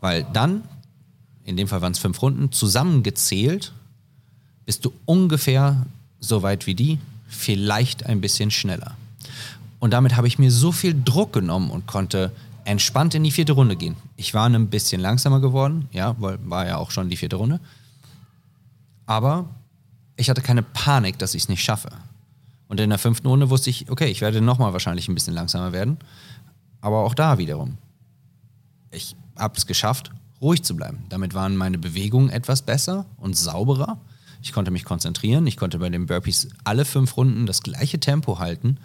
Weil 0.00 0.26
dann, 0.32 0.62
in 1.44 1.56
dem 1.56 1.68
Fall 1.68 1.82
waren 1.82 1.92
es 1.92 2.00
fünf 2.00 2.20
Runden, 2.20 2.50
zusammengezählt, 2.50 3.72
bist 4.66 4.84
du 4.84 4.92
ungefähr 5.04 5.86
so 6.18 6.42
weit 6.42 6.66
wie 6.66 6.74
die, 6.74 6.98
vielleicht 7.28 8.06
ein 8.06 8.20
bisschen 8.20 8.50
schneller. 8.50 8.96
Und 9.78 9.92
damit 9.92 10.16
habe 10.16 10.26
ich 10.26 10.36
mir 10.36 10.50
so 10.50 10.72
viel 10.72 11.00
Druck 11.00 11.32
genommen 11.32 11.70
und 11.70 11.86
konnte 11.86 12.32
entspannt 12.64 13.14
in 13.14 13.22
die 13.22 13.30
vierte 13.30 13.52
Runde 13.52 13.76
gehen. 13.76 13.94
Ich 14.16 14.34
war 14.34 14.46
ein 14.48 14.66
bisschen 14.66 15.00
langsamer 15.00 15.40
geworden, 15.40 15.88
ja, 15.92 16.16
weil 16.18 16.40
war 16.42 16.66
ja 16.66 16.76
auch 16.78 16.90
schon 16.90 17.08
die 17.08 17.16
vierte 17.16 17.36
Runde. 17.36 17.60
Aber 19.10 19.48
ich 20.14 20.30
hatte 20.30 20.40
keine 20.40 20.62
Panik, 20.62 21.18
dass 21.18 21.34
ich 21.34 21.42
es 21.42 21.48
nicht 21.48 21.64
schaffe. 21.64 21.90
Und 22.68 22.78
in 22.78 22.90
der 22.90 22.98
fünften 23.00 23.26
Runde 23.26 23.50
wusste 23.50 23.68
ich, 23.68 23.90
okay, 23.90 24.06
ich 24.06 24.20
werde 24.20 24.40
nochmal 24.40 24.72
wahrscheinlich 24.72 25.08
ein 25.08 25.16
bisschen 25.16 25.34
langsamer 25.34 25.72
werden. 25.72 25.98
Aber 26.80 26.98
auch 26.98 27.16
da 27.16 27.36
wiederum. 27.36 27.76
Ich 28.92 29.16
habe 29.36 29.58
es 29.58 29.66
geschafft, 29.66 30.12
ruhig 30.40 30.62
zu 30.62 30.76
bleiben. 30.76 31.06
Damit 31.08 31.34
waren 31.34 31.56
meine 31.56 31.76
Bewegungen 31.76 32.30
etwas 32.30 32.62
besser 32.62 33.04
und 33.16 33.36
sauberer. 33.36 33.98
Ich 34.42 34.52
konnte 34.52 34.70
mich 34.70 34.84
konzentrieren. 34.84 35.44
Ich 35.48 35.56
konnte 35.56 35.80
bei 35.80 35.88
den 35.88 36.06
Burpees 36.06 36.46
alle 36.62 36.84
fünf 36.84 37.16
Runden 37.16 37.46
das 37.46 37.64
gleiche 37.64 37.98
Tempo 37.98 38.38
halten, 38.38 38.78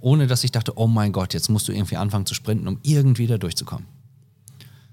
ohne 0.00 0.28
dass 0.28 0.44
ich 0.44 0.52
dachte, 0.52 0.78
oh 0.78 0.86
mein 0.86 1.10
Gott, 1.10 1.34
jetzt 1.34 1.48
musst 1.48 1.66
du 1.66 1.72
irgendwie 1.72 1.96
anfangen 1.96 2.26
zu 2.26 2.34
sprinten, 2.34 2.68
um 2.68 2.78
irgendwie 2.82 3.26
da 3.26 3.36
durchzukommen. 3.36 3.88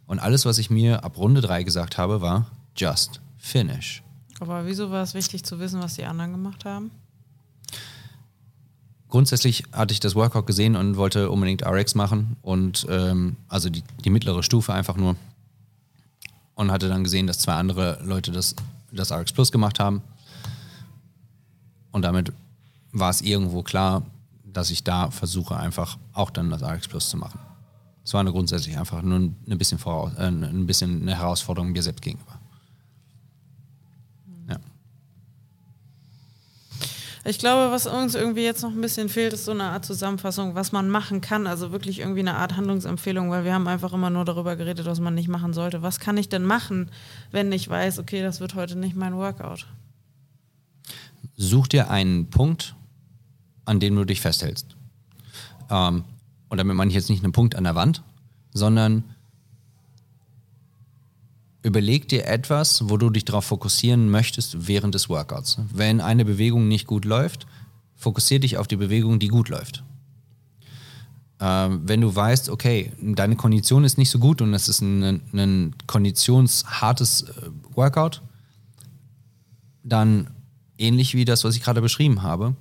Und 0.08 0.18
alles, 0.18 0.46
was 0.46 0.58
ich 0.58 0.72
mir 0.72 1.04
ab 1.04 1.20
Runde 1.20 1.42
drei 1.42 1.62
gesagt 1.62 2.00
habe, 2.00 2.22
war 2.22 2.48
just 2.76 3.22
finish. 3.38 4.02
Aber 4.40 4.66
wieso 4.66 4.90
war 4.92 5.04
es 5.04 5.14
wichtig 5.14 5.44
zu 5.44 5.60
wissen, 5.60 5.82
was 5.82 5.96
die 5.96 6.06
anderen 6.06 6.32
gemacht 6.32 6.66
haben? 6.66 6.92
Grundsätzlich 9.10 9.64
hatte 9.72 9.92
ich 9.92 10.00
das 10.00 10.16
Workout 10.16 10.46
gesehen 10.46 10.76
und 10.76 10.96
wollte 10.96 11.32
unbedingt 11.32 11.66
RX 11.66 11.96
machen 11.96 12.38
und 12.44 12.86
ähm, 12.90 13.38
also 13.48 13.70
die, 13.70 13.84
die 14.06 14.12
mittlere 14.12 14.44
Stufe 14.44 14.72
einfach 14.72 14.98
nur. 14.98 15.16
Und 16.54 16.72
hatte 16.72 16.90
dann 16.90 17.04
gesehen, 17.04 17.26
dass 17.26 17.40
zwei 17.40 17.54
andere 17.54 18.00
Leute 18.04 18.32
das, 18.32 18.56
das 18.92 19.12
RX 19.12 19.32
Plus 19.32 19.52
gemacht 19.52 19.80
haben. 19.80 20.02
Und 21.92 22.04
damit 22.04 22.34
war 22.92 23.10
es 23.10 23.22
irgendwo 23.22 23.64
klar, 23.64 24.04
dass 24.44 24.70
ich 24.70 24.84
da 24.84 25.10
versuche, 25.10 25.56
einfach 25.58 25.98
auch 26.14 26.30
dann 26.30 26.50
das 26.50 26.62
RX 26.62 26.88
Plus 26.88 27.10
zu 27.10 27.18
machen. 27.18 27.40
Es 28.04 28.14
war 28.14 28.22
eine 28.22 28.32
grundsätzlich 28.32 28.78
einfach 28.78 29.02
nur 29.02 29.20
ein 29.20 29.58
bisschen, 29.58 29.80
voraus, 29.80 30.12
äh, 30.18 30.28
ein 30.28 30.66
bisschen 30.66 31.02
eine 31.02 31.16
Herausforderung 31.16 31.72
mir 31.72 31.82
selbst 31.82 32.02
gegenüber. 32.02 32.39
Ich 37.26 37.38
glaube, 37.38 37.72
was 37.72 37.86
uns 37.86 38.16
irgendwie 38.16 38.44
jetzt 38.44 38.64
noch 38.64 38.72
ein 38.72 38.80
bisschen 38.80 39.10
fehlt, 39.10 39.34
ist 39.34 39.46
so 39.46 39.52
eine 39.52 39.66
Art 39.66 39.86
Zusammenfassung, 39.86 40.56
was 40.56 40.72
man 40.72 40.90
machen 40.90 41.20
kann. 41.20 41.48
Also 41.48 41.72
wirklich 41.72 42.00
irgendwie 42.00 42.22
eine 42.22 42.36
Art 42.36 42.56
Handlungsempfehlung, 42.56 43.30
weil 43.30 43.44
wir 43.44 43.54
haben 43.54 43.68
einfach 43.68 43.92
immer 43.92 44.10
nur 44.10 44.24
darüber 44.24 44.56
geredet, 44.56 44.86
was 44.86 45.00
man 45.00 45.16
nicht 45.16 45.28
machen 45.28 45.54
sollte. 45.54 45.82
Was 45.82 46.00
kann 46.00 46.18
ich 46.18 46.30
denn 46.30 46.46
machen, 46.46 46.92
wenn 47.32 47.52
ich 47.52 47.70
weiß, 47.70 48.00
okay, 48.00 48.22
das 48.22 48.40
wird 48.40 48.56
heute 48.56 48.78
nicht 48.78 48.96
mein 48.96 49.16
Workout? 49.16 49.68
Such 51.36 51.68
dir 51.68 51.90
einen 51.90 52.30
Punkt, 52.30 52.76
an 53.66 53.80
dem 53.80 53.96
du 53.96 54.06
dich 54.06 54.22
festhältst. 54.22 54.76
Ähm, 55.70 56.06
und 56.48 56.58
damit 56.58 56.76
meine 56.76 56.90
ich 56.90 56.96
jetzt 56.96 57.10
nicht 57.10 57.24
einen 57.24 57.34
Punkt 57.34 57.56
an 57.56 57.66
der 57.66 57.76
Wand, 57.76 58.02
sondern 58.54 59.04
Überleg 61.62 62.08
dir 62.08 62.26
etwas, 62.26 62.90
wo 62.90 62.98
du 62.98 63.10
dich 63.10 63.26
darauf 63.26 63.46
fokussieren 63.46 64.10
möchtest 64.10 64.68
während 64.68 64.96
des 64.96 65.10
Workouts. 65.10 65.60
Wenn 65.74 66.00
eine 66.00 66.24
Bewegung 66.24 66.68
nicht 66.68 66.88
gut 66.88 67.04
läuft, 67.04 67.48
fokussiere 67.96 68.40
dich 68.40 68.58
auf 68.58 68.68
die 68.68 68.78
Bewegung, 68.78 69.20
die 69.20 69.28
gut 69.28 69.50
läuft. 69.50 69.84
Ähm, 71.42 71.82
wenn 71.86 72.02
du 72.02 72.14
weißt, 72.14 72.50
okay, 72.50 72.92
deine 73.02 73.36
Kondition 73.36 73.84
ist 73.84 73.98
nicht 73.98 74.10
so 74.10 74.20
gut 74.20 74.42
und 74.42 74.54
es 74.54 74.70
ist 74.70 74.82
ein, 74.82 75.22
ein 75.34 75.76
konditionshartes 75.86 77.24
äh, 77.24 77.50
Workout, 77.76 78.22
dann 79.84 80.32
ähnlich 80.78 81.14
wie 81.16 81.26
das, 81.26 81.44
was 81.44 81.56
ich 81.56 81.64
gerade 81.64 81.82
beschrieben 81.82 82.24
habe, 82.24 82.56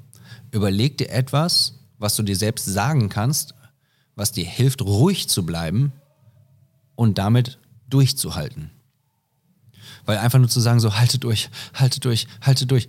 überleg 0.51 0.99
dir 0.99 1.11
etwas, 1.11 1.81
was 1.99 2.17
du 2.17 2.23
dir 2.23 2.37
selbst 2.37 2.65
sagen 2.65 3.09
kannst, 3.09 3.55
was 4.17 4.33
dir 4.33 4.45
hilft, 4.45 4.83
ruhig 4.83 5.29
zu 5.29 5.45
bleiben 5.47 5.93
und 6.97 7.19
damit 7.19 7.59
durchzuhalten. 7.89 8.71
Weil 10.09 10.17
einfach 10.17 10.39
nur 10.39 10.49
zu 10.49 10.61
sagen, 10.61 10.81
so 10.81 10.97
halte 10.97 11.19
durch, 11.19 11.51
halte 11.75 12.01
durch, 12.01 12.29
halte 12.41 12.65
durch, 12.65 12.89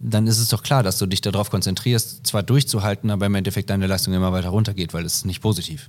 dann 0.00 0.26
ist 0.26 0.38
es 0.38 0.50
doch 0.50 0.62
klar, 0.62 0.82
dass 0.82 0.98
du 0.98 1.06
dich 1.06 1.22
darauf 1.22 1.48
konzentrierst, 1.48 2.26
zwar 2.26 2.42
durchzuhalten, 2.42 3.10
aber 3.10 3.24
im 3.24 3.34
Endeffekt 3.36 3.70
deine 3.70 3.86
Leistung 3.86 4.12
immer 4.12 4.32
weiter 4.32 4.50
runtergeht, 4.50 4.92
weil 4.92 5.06
es 5.06 5.14
ist 5.14 5.24
nicht 5.24 5.40
positiv. 5.40 5.88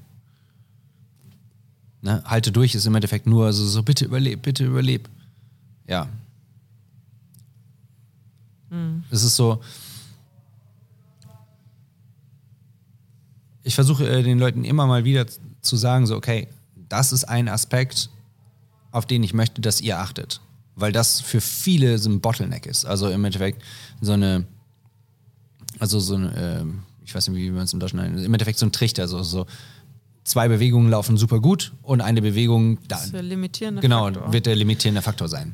Ne? 2.01 2.23
Halte 2.23 2.53
durch 2.53 2.75
ist 2.75 2.85
im 2.85 2.95
Endeffekt 2.95 3.27
nur 3.27 3.51
so, 3.51 3.65
so 3.65 3.83
bitte 3.83 4.05
überleb, 4.05 4.41
bitte 4.41 4.63
überleb. 4.63 5.09
Ja. 5.85 6.07
Mhm. 8.69 9.03
Es 9.11 9.23
ist 9.23 9.35
so, 9.35 9.61
ich 13.63 13.75
versuche 13.75 14.07
äh, 14.07 14.23
den 14.23 14.39
Leuten 14.39 14.63
immer 14.63 14.87
mal 14.87 15.03
wieder 15.03 15.25
zu 15.59 15.75
sagen, 15.75 16.07
so, 16.07 16.15
okay, 16.15 16.47
das 16.87 17.11
ist 17.11 17.25
ein 17.25 17.49
Aspekt, 17.49 18.09
auf 18.91 19.05
den 19.05 19.23
ich 19.23 19.33
möchte, 19.33 19.59
dass 19.59 19.81
ihr 19.81 19.99
achtet 19.99 20.39
weil 20.79 20.91
das 20.91 21.21
für 21.21 21.41
viele 21.41 21.97
so 21.97 22.09
ein 22.09 22.21
Bottleneck 22.21 22.65
ist. 22.65 22.85
Also 22.85 23.09
im 23.09 23.23
Endeffekt 23.25 23.61
so 24.01 24.13
eine, 24.13 24.45
also 25.79 25.99
so 25.99 26.15
eine, 26.15 26.35
äh, 26.35 27.05
ich 27.05 27.13
weiß 27.13 27.27
nicht, 27.29 27.41
wie 27.41 27.51
man 27.51 27.63
es 27.63 27.73
im 27.73 27.79
Deutschen 27.79 27.99
nennt, 27.99 28.19
im 28.19 28.33
Endeffekt 28.33 28.59
so 28.59 28.65
ein 28.65 28.71
Trichter, 28.71 29.07
so, 29.07 29.23
so 29.23 29.45
zwei 30.23 30.47
Bewegungen 30.47 30.89
laufen 30.89 31.17
super 31.17 31.39
gut 31.39 31.73
und 31.81 32.01
eine 32.01 32.21
Bewegung 32.21 32.77
da, 32.87 32.95
das 32.95 33.05
ist 33.05 33.13
der 33.13 33.23
limitierende 33.23 33.81
genau, 33.81 34.05
Faktor. 34.05 34.33
wird 34.33 34.45
der 34.45 34.55
limitierende 34.55 35.01
Faktor 35.01 35.27
sein. 35.27 35.53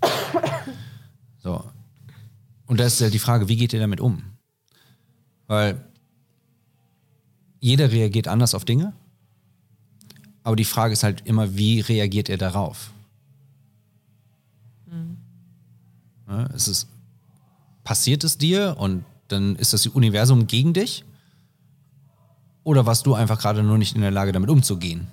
so. 1.43 1.63
Und 2.65 2.79
da 2.79 2.85
ist 2.85 2.99
ja 2.99 3.09
die 3.09 3.19
Frage, 3.19 3.47
wie 3.47 3.55
geht 3.55 3.73
ihr 3.73 3.79
damit 3.79 3.99
um? 3.99 4.23
Weil 5.47 5.85
jeder 7.59 7.91
reagiert 7.91 8.27
anders 8.27 8.53
auf 8.53 8.65
Dinge, 8.65 8.93
aber 10.43 10.55
die 10.55 10.65
Frage 10.65 10.93
ist 10.93 11.03
halt 11.03 11.25
immer, 11.25 11.55
wie 11.55 11.79
reagiert 11.79 12.29
er 12.29 12.37
darauf? 12.37 12.91
Ne? 14.87 15.17
Es 16.53 16.67
ist, 16.67 16.87
passiert 17.83 18.23
es 18.23 18.37
dir 18.37 18.75
und 18.79 19.05
dann 19.27 19.55
ist 19.55 19.73
das 19.73 19.85
Universum 19.87 20.47
gegen 20.47 20.73
dich? 20.73 21.03
Oder 22.63 22.85
warst 22.85 23.05
du 23.05 23.13
einfach 23.13 23.39
gerade 23.39 23.61
nur 23.63 23.77
nicht 23.77 23.95
in 23.95 24.01
der 24.01 24.11
Lage, 24.11 24.31
damit 24.31 24.49
umzugehen? 24.49 25.07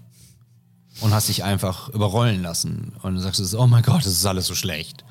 Und 1.00 1.12
hast 1.12 1.28
dich 1.28 1.44
einfach 1.44 1.88
überrollen 1.90 2.42
lassen 2.42 2.92
und 3.02 3.14
du 3.14 3.20
sagst, 3.20 3.54
oh 3.54 3.66
mein 3.66 3.82
Gott, 3.82 4.00
das 4.00 4.12
ist 4.12 4.26
alles 4.26 4.46
so 4.46 4.54
schlecht. 4.54 5.04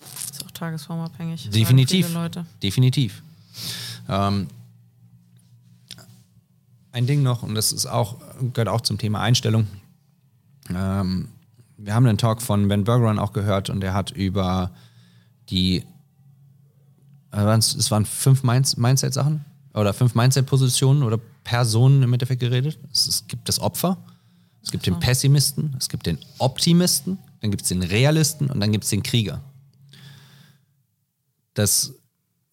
Das 0.00 0.38
ist 0.38 0.44
auch 0.44 0.50
tagesformabhängig. 0.52 1.50
Definitiv. 1.50 2.08
Definitiv. 2.62 3.22
Ähm, 4.08 4.48
ein 6.92 7.06
Ding 7.06 7.22
noch, 7.22 7.42
und 7.42 7.56
das 7.56 7.72
ist 7.72 7.86
auch, 7.86 8.16
gehört 8.52 8.68
auch 8.68 8.80
zum 8.80 8.98
Thema 8.98 9.20
Einstellung. 9.20 9.66
Ähm, 10.70 11.28
wir 11.76 11.94
haben 11.94 12.06
einen 12.06 12.18
Talk 12.18 12.40
von 12.40 12.68
Ben 12.68 12.84
Bergeron 12.84 13.18
auch 13.18 13.32
gehört 13.32 13.70
und 13.70 13.80
der 13.80 13.94
hat 13.94 14.12
über 14.12 14.70
die, 15.50 15.84
äh, 17.32 17.56
es 17.56 17.90
waren 17.90 18.06
fünf 18.06 18.42
Mindset-Sachen 18.42 19.44
oder 19.74 19.92
fünf 19.92 20.14
Mindset-Positionen 20.14 21.02
oder 21.02 21.18
Personen 21.42 22.02
im 22.02 22.12
Endeffekt 22.12 22.40
geredet. 22.40 22.78
Es, 22.92 23.24
gibt 23.28 23.48
das 23.48 23.60
Opfer, 23.60 23.98
es 24.62 24.70
gibt 24.70 24.86
den 24.86 24.98
Pessimisten, 24.98 25.76
es 25.78 25.88
gibt 25.88 26.06
den 26.06 26.18
Optimisten, 26.38 27.18
dann 27.40 27.50
gibt 27.50 27.62
es 27.62 27.68
den 27.68 27.82
Realisten 27.82 28.50
und 28.50 28.60
dann 28.60 28.72
gibt 28.72 28.84
es 28.84 28.90
den 28.90 29.02
Krieger. 29.02 29.42
Das, 31.52 31.92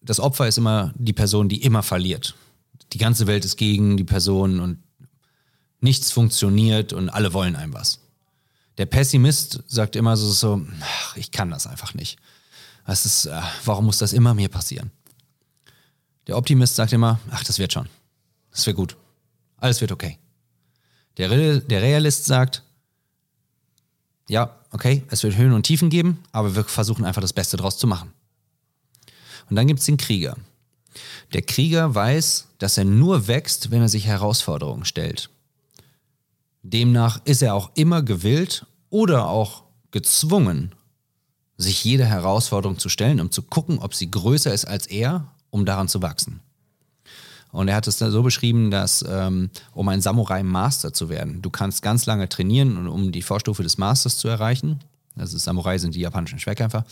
das 0.00 0.20
Opfer 0.20 0.46
ist 0.46 0.58
immer 0.58 0.92
die 0.96 1.14
Person, 1.14 1.48
die 1.48 1.62
immer 1.62 1.82
verliert. 1.82 2.34
Die 2.92 2.98
ganze 2.98 3.26
Welt 3.26 3.44
ist 3.44 3.56
gegen 3.56 3.96
die 3.96 4.04
Person 4.04 4.60
und 4.60 4.78
nichts 5.80 6.12
funktioniert 6.12 6.92
und 6.92 7.08
alle 7.08 7.32
wollen 7.32 7.56
einem 7.56 7.72
was. 7.72 8.00
Der 8.78 8.86
Pessimist 8.86 9.62
sagt 9.66 9.96
immer 9.96 10.16
so, 10.16 10.30
so 10.30 10.66
ach, 10.80 11.16
ich 11.16 11.30
kann 11.30 11.50
das 11.50 11.66
einfach 11.66 11.94
nicht. 11.94 12.18
Das 12.86 13.06
ist, 13.06 13.26
äh, 13.26 13.40
warum 13.64 13.86
muss 13.86 13.98
das 13.98 14.12
immer 14.12 14.34
mir 14.34 14.48
passieren? 14.48 14.90
Der 16.26 16.36
Optimist 16.36 16.76
sagt 16.76 16.92
immer, 16.92 17.20
ach, 17.30 17.44
das 17.44 17.58
wird 17.58 17.72
schon. 17.72 17.88
Das 18.50 18.66
wird 18.66 18.76
gut. 18.76 18.96
Alles 19.56 19.80
wird 19.80 19.92
okay. 19.92 20.18
Der, 21.16 21.30
Re 21.30 21.60
der 21.60 21.82
Realist 21.82 22.24
sagt, 22.24 22.62
ja, 24.28 24.56
okay, 24.70 25.02
es 25.08 25.22
wird 25.22 25.36
Höhen 25.36 25.52
und 25.52 25.64
Tiefen 25.64 25.90
geben, 25.90 26.22
aber 26.32 26.54
wir 26.54 26.64
versuchen 26.64 27.04
einfach 27.04 27.22
das 27.22 27.32
Beste 27.32 27.56
draus 27.56 27.76
zu 27.78 27.86
machen. 27.86 28.12
Und 29.50 29.56
dann 29.56 29.66
gibt 29.66 29.80
es 29.80 29.86
den 29.86 29.96
Krieger. 29.96 30.36
Der 31.32 31.42
Krieger 31.42 31.94
weiß, 31.94 32.48
dass 32.58 32.78
er 32.78 32.84
nur 32.84 33.26
wächst, 33.26 33.70
wenn 33.70 33.82
er 33.82 33.88
sich 33.88 34.06
Herausforderungen 34.06 34.84
stellt. 34.84 35.30
Demnach 36.62 37.20
ist 37.24 37.42
er 37.42 37.54
auch 37.54 37.70
immer 37.74 38.02
gewillt 38.02 38.66
oder 38.90 39.26
auch 39.26 39.64
gezwungen, 39.90 40.74
sich 41.62 41.84
jede 41.84 42.04
Herausforderung 42.04 42.78
zu 42.78 42.88
stellen, 42.88 43.20
um 43.20 43.30
zu 43.30 43.42
gucken, 43.42 43.78
ob 43.78 43.94
sie 43.94 44.10
größer 44.10 44.52
ist 44.52 44.66
als 44.66 44.86
er, 44.86 45.26
um 45.50 45.64
daran 45.64 45.88
zu 45.88 46.02
wachsen. 46.02 46.40
Und 47.52 47.68
er 47.68 47.76
hat 47.76 47.86
es 47.86 47.98
so 47.98 48.22
beschrieben, 48.22 48.70
dass 48.70 49.04
ähm, 49.06 49.50
um 49.72 49.88
ein 49.88 50.00
Samurai-Master 50.00 50.94
zu 50.94 51.10
werden, 51.10 51.42
du 51.42 51.50
kannst 51.50 51.82
ganz 51.82 52.06
lange 52.06 52.28
trainieren, 52.28 52.88
um 52.88 53.12
die 53.12 53.22
Vorstufe 53.22 53.62
des 53.62 53.76
Masters 53.76 54.16
zu 54.16 54.28
erreichen. 54.28 54.80
Also 55.16 55.36
Samurai 55.36 55.76
sind 55.76 55.94
die 55.94 56.00
japanischen 56.00 56.38
Schwerkämpfer. 56.38 56.86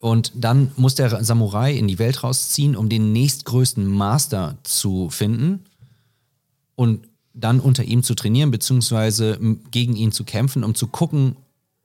Und 0.00 0.32
dann 0.34 0.70
muss 0.76 0.94
der 0.94 1.22
Samurai 1.22 1.74
in 1.74 1.88
die 1.88 1.98
Welt 1.98 2.22
rausziehen, 2.22 2.74
um 2.74 2.88
den 2.88 3.12
nächstgrößten 3.12 3.86
Master 3.86 4.56
zu 4.62 5.10
finden 5.10 5.64
und 6.76 7.06
dann 7.34 7.60
unter 7.60 7.84
ihm 7.84 8.02
zu 8.02 8.14
trainieren, 8.14 8.50
beziehungsweise 8.50 9.38
gegen 9.70 9.96
ihn 9.96 10.12
zu 10.12 10.24
kämpfen, 10.24 10.64
um 10.64 10.74
zu 10.74 10.86
gucken, 10.86 11.36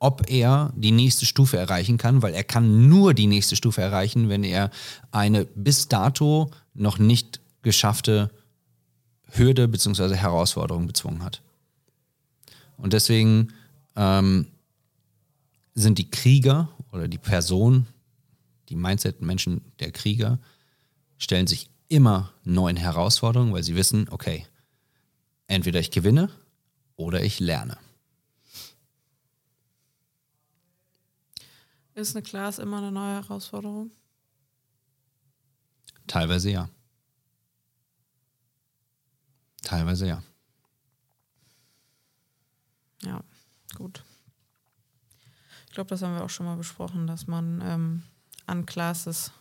ob 0.03 0.29
er 0.29 0.73
die 0.75 0.91
nächste 0.91 1.25
Stufe 1.25 1.57
erreichen 1.57 1.97
kann, 1.97 2.21
weil 2.21 2.33
er 2.33 2.43
kann 2.43 2.89
nur 2.89 3.13
die 3.13 3.25
nächste 3.25 3.55
Stufe 3.55 3.81
erreichen, 3.81 4.27
wenn 4.27 4.43
er 4.43 4.69
eine 5.11 5.45
bis 5.45 5.87
dato 5.87 6.51
noch 6.73 6.97
nicht 6.97 7.39
geschaffte 7.61 8.29
Hürde 9.31 9.69
bzw. 9.69 10.15
Herausforderung 10.15 10.87
bezwungen 10.87 11.23
hat. 11.23 11.41
Und 12.75 12.91
deswegen 12.91 13.53
ähm, 13.95 14.47
sind 15.73 15.97
die 15.99 16.11
Krieger 16.11 16.67
oder 16.91 17.07
die 17.07 17.17
Person, 17.17 17.87
die 18.67 18.75
Mindset-Menschen 18.75 19.61
der 19.79 19.91
Krieger, 19.91 20.37
stellen 21.17 21.47
sich 21.47 21.69
immer 21.87 22.33
neuen 22.43 22.75
Herausforderungen, 22.75 23.53
weil 23.53 23.63
sie 23.63 23.77
wissen, 23.77 24.09
okay, 24.09 24.45
entweder 25.47 25.79
ich 25.79 25.91
gewinne 25.91 26.29
oder 26.97 27.23
ich 27.23 27.39
lerne. 27.39 27.77
Ist 31.95 32.15
eine 32.15 32.23
Class 32.23 32.59
immer 32.59 32.79
eine 32.79 32.91
neue 32.91 33.15
Herausforderung? 33.15 33.91
Teilweise 36.07 36.49
ja. 36.49 36.69
Teilweise 39.61 40.07
ja. 40.07 40.23
Ja, 43.03 43.23
gut. 43.75 44.03
Ich 45.67 45.73
glaube, 45.73 45.89
das 45.89 46.01
haben 46.01 46.15
wir 46.15 46.23
auch 46.23 46.29
schon 46.29 46.45
mal 46.45 46.57
besprochen, 46.57 47.07
dass 47.07 47.27
man 47.27 47.61
ähm, 47.61 48.03
an 48.45 48.65
Classes 48.65 49.31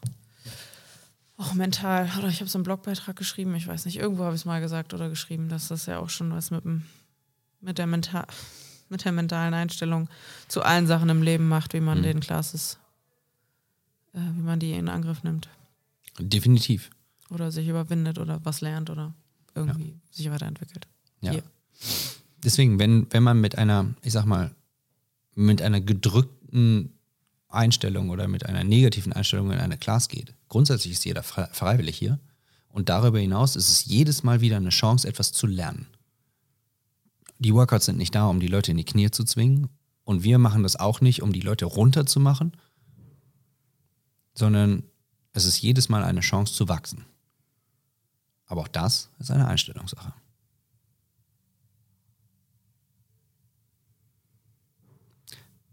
auch 1.37 1.55
mental, 1.55 2.09
oder 2.19 2.29
ich 2.29 2.41
habe 2.41 2.51
so 2.51 2.59
einen 2.59 2.65
Blogbeitrag 2.65 3.17
geschrieben, 3.17 3.55
ich 3.55 3.67
weiß 3.67 3.85
nicht, 3.87 3.97
irgendwo 3.99 4.25
habe 4.25 4.35
ich 4.35 4.43
es 4.43 4.45
mal 4.45 4.61
gesagt 4.61 4.95
oder 4.95 5.09
geschrieben, 5.09 5.49
dass 5.49 5.69
das 5.69 5.87
ja 5.87 5.99
auch 5.99 6.11
schon 6.11 6.33
was 6.33 6.51
mit, 6.51 6.65
dem, 6.65 6.87
mit 7.61 7.79
der 7.79 7.87
mental 7.87 8.27
mit 8.93 9.05
der 9.05 9.11
mentalen 9.11 9.55
Einstellung 9.55 10.09
zu 10.47 10.63
allen 10.63 10.87
Sachen 10.87 11.09
im 11.09 11.23
Leben 11.23 11.49
macht, 11.49 11.75
wie 11.75 11.81
man 11.81 11.99
mhm. 11.99 12.03
den 12.05 12.21
Classes, 12.21 12.79
äh, 14.15 14.19
wie 14.19 14.43
man 14.43 14.61
die 14.61 14.73
in 14.73 14.89
Angriff 14.89 15.25
nimmt. 15.25 15.49
Definitiv. 16.21 16.91
Oder 17.31 17.51
sich 17.51 17.67
überwindet 17.67 18.19
oder 18.19 18.45
was 18.45 18.61
lernt 18.61 18.91
oder 18.91 19.15
irgendwie 19.55 19.89
ja. 19.89 19.95
sich 20.11 20.31
weiterentwickelt. 20.31 20.87
Ja. 21.23 21.33
Hier. 21.33 21.43
Deswegen, 22.45 22.79
wenn, 22.79 23.07
wenn 23.11 23.23
man 23.23 23.41
mit 23.41 23.59
einer, 23.59 23.87
ich 24.03 24.13
sag 24.13 24.27
mal, 24.27 24.55
mit 25.35 25.63
einer 25.63 25.81
gedrückten 25.81 26.93
Einstellung 27.49 28.11
oder 28.11 28.29
mit 28.29 28.47
einer 28.47 28.65
negativen 28.65 29.13
Einstellung 29.13 29.51
in 29.51 29.59
eine 29.59 29.79
Class 29.79 30.09
geht, 30.09 30.35
grundsätzlich 30.49 30.93
ist 30.93 31.05
jeder 31.05 31.23
freiwillig 31.23 31.97
hier. 31.97 32.21
Und 32.69 32.89
darüber 32.89 33.19
hinaus 33.19 33.57
ist 33.57 33.69
es 33.69 33.85
jedes 33.85 34.23
Mal 34.23 34.41
wieder 34.41 34.57
eine 34.57 34.71
Chance, 34.71 35.07
etwas 35.09 35.33
zu 35.33 35.47
lernen 35.47 35.87
die 37.43 37.55
Workouts 37.55 37.87
sind 37.87 37.99
nicht 37.99 38.15
da, 38.15 38.27
um 38.27 38.41
die 38.41 38.47
Leute 38.47 38.71
in 38.71 38.77
die 38.77 38.85
Knie 38.85 39.11
zu 39.11 39.25
zwingen. 39.25 39.69
Und 40.05 40.23
wir 40.25 40.39
machen 40.39 40.63
das 40.63 40.77
auch 40.77 41.01
nicht, 41.01 41.23
um 41.23 41.33
die 41.33 41.41
Leute 41.41 41.65
runterzumachen, 41.65 42.53
sondern 44.35 44.83
es 45.33 45.45
ist 45.45 45.61
jedes 45.61 45.89
Mal 45.89 46.03
eine 46.03 46.21
Chance 46.21 46.55
zu 46.55 46.69
wachsen. 46.69 47.05
Aber 48.47 48.63
auch 48.63 48.69
das 48.69 49.11
ist 49.19 49.31
eine 49.31 49.47
Einstellungssache. 49.47 50.13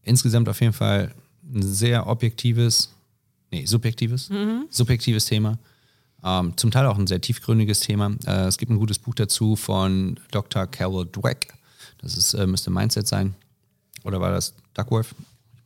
Insgesamt 0.01 0.49
auf 0.49 0.61
jeden 0.61 0.73
Fall 0.73 1.13
ein 1.53 1.61
sehr 1.61 2.07
objektives, 2.07 2.93
nee, 3.51 3.65
subjektives, 3.65 4.29
mhm. 4.29 4.65
subjektives 4.69 5.25
Thema. 5.25 5.59
Ähm, 6.23 6.55
zum 6.57 6.71
Teil 6.71 6.85
auch 6.85 6.97
ein 6.97 7.07
sehr 7.07 7.21
tiefgründiges 7.21 7.81
Thema. 7.81 8.15
Äh, 8.25 8.47
es 8.47 8.57
gibt 8.57 8.71
ein 8.71 8.79
gutes 8.79 8.99
Buch 8.99 9.15
dazu 9.15 9.55
von 9.55 10.19
Dr. 10.31 10.67
Carol 10.67 11.05
Dweck. 11.05 11.53
Das 11.99 12.17
ist, 12.17 12.33
äh, 12.33 12.47
müsste 12.47 12.69
Mindset 12.69 13.07
sein. 13.07 13.35
Oder 14.03 14.19
war 14.19 14.31
das 14.31 14.53
Duckworth? 14.73 15.13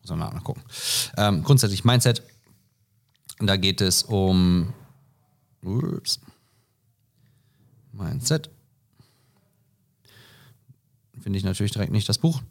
Ich 0.03 0.09
muss 0.09 0.17
mal 0.17 0.31
nachgucken. 0.31 0.61
Ähm, 1.17 1.43
grundsätzlich 1.43 1.85
Mindset. 1.85 2.23
Da 3.39 3.55
geht 3.57 3.81
es 3.81 4.03
um 4.03 4.73
ups, 5.63 6.19
Mindset. 7.91 8.49
Finde 11.21 11.39
ich 11.39 11.45
natürlich 11.45 11.71
direkt 11.71 11.91
nicht 11.91 12.09
das 12.09 12.17
Buch. 12.17 12.41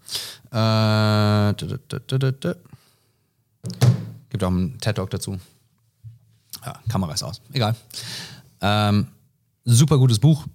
Äh, 0.47 0.53
da, 0.53 1.55
da, 1.55 2.31
da. 2.31 2.55
Gibt 4.31 4.45
auch 4.45 4.49
einen 4.49 4.79
TED-Talk 4.79 5.11
dazu. 5.11 5.39
Ja, 6.65 6.81
Kamera 6.89 7.13
ist 7.13 7.23
aus. 7.23 7.43
Egal. 7.53 7.77
Ähm, 8.61 9.09
super 9.65 9.99
gutes 9.99 10.19
Buch. 10.19 10.47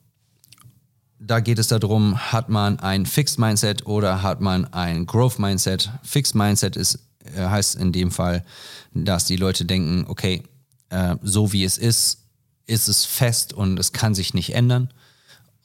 Da 1.27 1.41
geht 1.41 1.59
es 1.59 1.67
darum, 1.67 2.17
hat 2.31 2.47
man 2.47 2.79
ein 2.79 3.05
Fixed 3.05 3.37
Mindset 3.37 3.85
oder 3.85 4.21
hat 4.23 4.39
man 4.39 4.63
ein 4.73 5.05
Growth 5.05 5.39
Mindset. 5.39 5.91
Fixed 6.01 6.35
Mindset 6.35 6.77
ist, 6.77 6.99
äh, 7.35 7.41
heißt 7.41 7.75
in 7.75 7.91
dem 7.91 8.11
Fall, 8.11 8.45
dass 8.93 9.25
die 9.25 9.35
Leute 9.35 9.65
denken, 9.65 10.05
okay, 10.07 10.43
äh, 10.89 11.17
so 11.21 11.51
wie 11.51 11.65
es 11.65 11.77
ist, 11.77 12.23
ist 12.65 12.87
es 12.87 13.03
fest 13.03 13.51
und 13.51 13.77
es 13.77 13.91
kann 13.91 14.15
sich 14.15 14.33
nicht 14.33 14.55
ändern. 14.55 14.93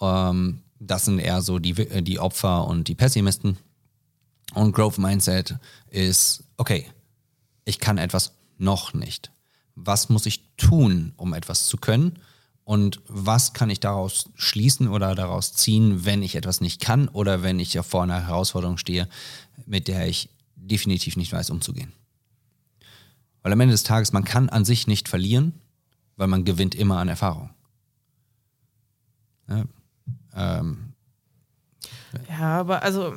Ähm, 0.01 0.62
das 0.81 1.05
sind 1.05 1.20
eher 1.20 1.42
so 1.42 1.61
die, 1.61 1.79
äh, 1.79 2.03
die 2.03 2.18
Opfer 2.18 2.66
und 2.66 2.88
die 2.88 2.96
Pessimisten. 2.96 3.57
Und 4.55 4.72
Growth 4.72 4.98
Mindset 4.98 5.55
ist, 5.90 6.42
okay, 6.57 6.88
ich 7.64 7.79
kann 7.79 7.98
etwas 7.98 8.33
noch 8.59 8.94
nicht. 8.94 9.31
Was 9.77 10.09
muss 10.09 10.27
ich 10.27 10.42
tun, 10.57 11.12
um 11.16 11.35
etwas 11.35 11.66
zu 11.66 11.77
können? 11.77 12.18
Und 12.64 13.01
was 13.09 13.55
kann 13.55 13.70
ich 13.70 13.81
daraus 13.81 14.31
schließen 14.35 14.88
oder 14.88 15.14
daraus 15.14 15.53
ziehen, 15.53 16.05
wenn 16.05 16.22
ich 16.22 16.37
etwas 16.37 16.61
nicht 16.61 16.81
kann 16.81 17.09
oder 17.09 17.42
wenn 17.42 17.59
ich 17.59 17.79
vor 17.81 18.05
einer 18.05 18.27
Herausforderung 18.27 18.79
stehe, 18.79 19.09
mit 19.66 19.88
der 19.88 20.07
ich 20.07 20.29
definitiv 20.55 21.16
nicht 21.16 21.33
weiß, 21.33 21.51
umzugehen? 21.51 21.92
Weil 23.42 23.53
am 23.53 23.61
Ende 23.61 23.72
des 23.72 23.83
Tages, 23.83 24.12
man 24.12 24.25
kann 24.25 24.48
an 24.48 24.64
sich 24.64 24.87
nicht 24.87 25.09
verlieren, 25.09 25.55
weil 26.16 26.29
man 26.29 26.44
gewinnt 26.44 26.77
immer 26.77 26.98
an 26.98 27.09
Erfahrung. 27.09 27.51
Ja, 29.48 29.64
ähm, 30.35 30.94
Ja, 32.29 32.61
aber 32.61 32.83
also, 32.83 33.14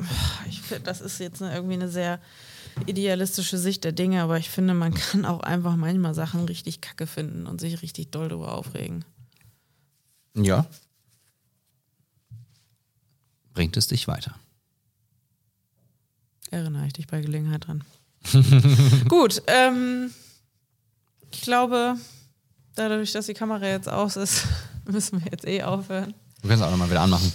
ich 0.49 0.61
finde, 0.61 0.85
das 0.85 1.01
ist 1.01 1.19
jetzt 1.19 1.41
irgendwie 1.41 1.75
eine 1.75 1.89
sehr 1.89 2.19
idealistische 2.87 3.57
Sicht 3.57 3.83
der 3.83 3.91
Dinge, 3.91 4.21
aber 4.23 4.37
ich 4.37 4.49
finde, 4.49 4.73
man 4.73 4.93
kann 4.93 5.25
auch 5.25 5.41
einfach 5.41 5.75
manchmal 5.75 6.15
Sachen 6.15 6.45
richtig 6.45 6.81
kacke 6.81 7.05
finden 7.05 7.45
und 7.45 7.61
sich 7.61 7.81
richtig 7.83 8.09
doll 8.09 8.29
darüber 8.29 8.53
aufregen. 8.53 9.05
Ja. 10.35 10.65
Bringt 13.53 13.77
es 13.77 13.87
dich 13.87 14.07
weiter. 14.07 14.35
Erinnere 16.51 16.87
ich 16.87 16.93
dich 16.93 17.07
bei 17.07 17.21
Gelegenheit 17.21 17.67
dran. 17.67 17.83
Gut, 19.07 19.41
ähm, 19.47 20.11
ich 21.31 21.41
glaube, 21.41 21.95
dadurch, 22.75 23.11
dass 23.11 23.27
die 23.27 23.33
Kamera 23.33 23.65
jetzt 23.67 23.89
aus 23.89 24.15
ist, 24.15 24.45
müssen 24.85 25.23
wir 25.23 25.31
jetzt 25.31 25.45
eh 25.45 25.63
aufhören. 25.63 26.13
Du 26.41 26.49
kannst 26.49 26.63
auch 26.63 26.71
nochmal 26.71 26.89
wieder 26.89 27.01
anmachen. 27.01 27.31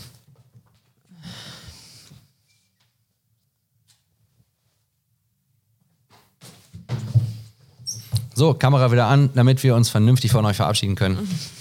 So, 8.35 8.55
Kamera 8.55 8.91
wieder 8.91 9.07
an, 9.07 9.29
damit 9.35 9.63
wir 9.63 9.75
uns 9.75 9.91
vernünftig 9.91 10.33
von 10.33 10.47
euch 10.47 10.57
verabschieden 10.57 10.95
können. 10.95 11.29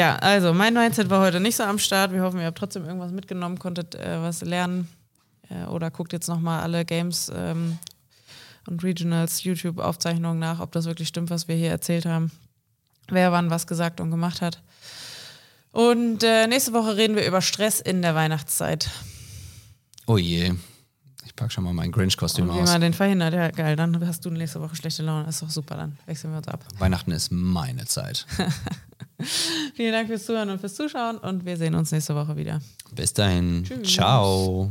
Ja, 0.00 0.16
also 0.16 0.54
mein 0.54 0.72
Mindset 0.72 1.10
war 1.10 1.20
heute 1.20 1.40
nicht 1.40 1.56
so 1.56 1.62
am 1.62 1.78
Start. 1.78 2.10
Wir 2.10 2.22
hoffen, 2.22 2.40
ihr 2.40 2.46
habt 2.46 2.56
trotzdem 2.56 2.86
irgendwas 2.86 3.12
mitgenommen, 3.12 3.58
konntet 3.58 3.94
äh, 3.96 4.22
was 4.22 4.40
lernen 4.40 4.88
äh, 5.50 5.66
oder 5.66 5.90
guckt 5.90 6.14
jetzt 6.14 6.26
nochmal 6.26 6.62
alle 6.62 6.86
Games 6.86 7.30
ähm, 7.36 7.78
und 8.66 8.82
Regionals 8.82 9.44
YouTube-Aufzeichnungen 9.44 10.38
nach, 10.38 10.60
ob 10.60 10.72
das 10.72 10.86
wirklich 10.86 11.08
stimmt, 11.08 11.28
was 11.28 11.48
wir 11.48 11.54
hier 11.54 11.68
erzählt 11.68 12.06
haben. 12.06 12.32
Wer 13.10 13.30
wann 13.30 13.50
was 13.50 13.66
gesagt 13.66 14.00
und 14.00 14.10
gemacht 14.10 14.40
hat. 14.40 14.62
Und 15.70 16.24
äh, 16.24 16.46
nächste 16.46 16.72
Woche 16.72 16.96
reden 16.96 17.14
wir 17.14 17.26
über 17.26 17.42
Stress 17.42 17.78
in 17.78 18.00
der 18.00 18.14
Weihnachtszeit. 18.14 18.88
Oh 20.06 20.16
je. 20.16 20.54
Pack 21.40 21.50
schon 21.52 21.64
mal 21.64 21.72
mein 21.72 21.90
Grinch-Kostüm 21.90 22.50
Und 22.50 22.56
wie 22.56 22.60
aus. 22.60 22.68
man 22.68 22.82
den 22.82 22.92
verhindert. 22.92 23.32
Ja, 23.32 23.50
geil. 23.50 23.74
Dann 23.74 24.06
hast 24.06 24.22
du 24.26 24.30
nächste 24.30 24.60
Woche 24.60 24.76
schlechte 24.76 25.02
Laune. 25.02 25.24
Das 25.24 25.36
ist 25.36 25.42
doch 25.42 25.48
super. 25.48 25.74
Dann 25.74 25.96
wechseln 26.04 26.32
wir 26.32 26.36
uns 26.38 26.48
ab. 26.48 26.62
Weihnachten 26.78 27.12
ist 27.12 27.32
meine 27.32 27.86
Zeit. 27.86 28.26
Vielen 29.74 29.92
Dank 29.92 30.08
fürs 30.08 30.26
Zuhören 30.26 30.50
und 30.50 30.60
fürs 30.60 30.74
Zuschauen 30.74 31.16
und 31.16 31.46
wir 31.46 31.56
sehen 31.56 31.74
uns 31.74 31.92
nächste 31.92 32.14
Woche 32.14 32.36
wieder. 32.36 32.60
Bis 32.94 33.14
dahin. 33.14 33.64
Tschüss. 33.64 33.88
Ciao. 33.94 34.70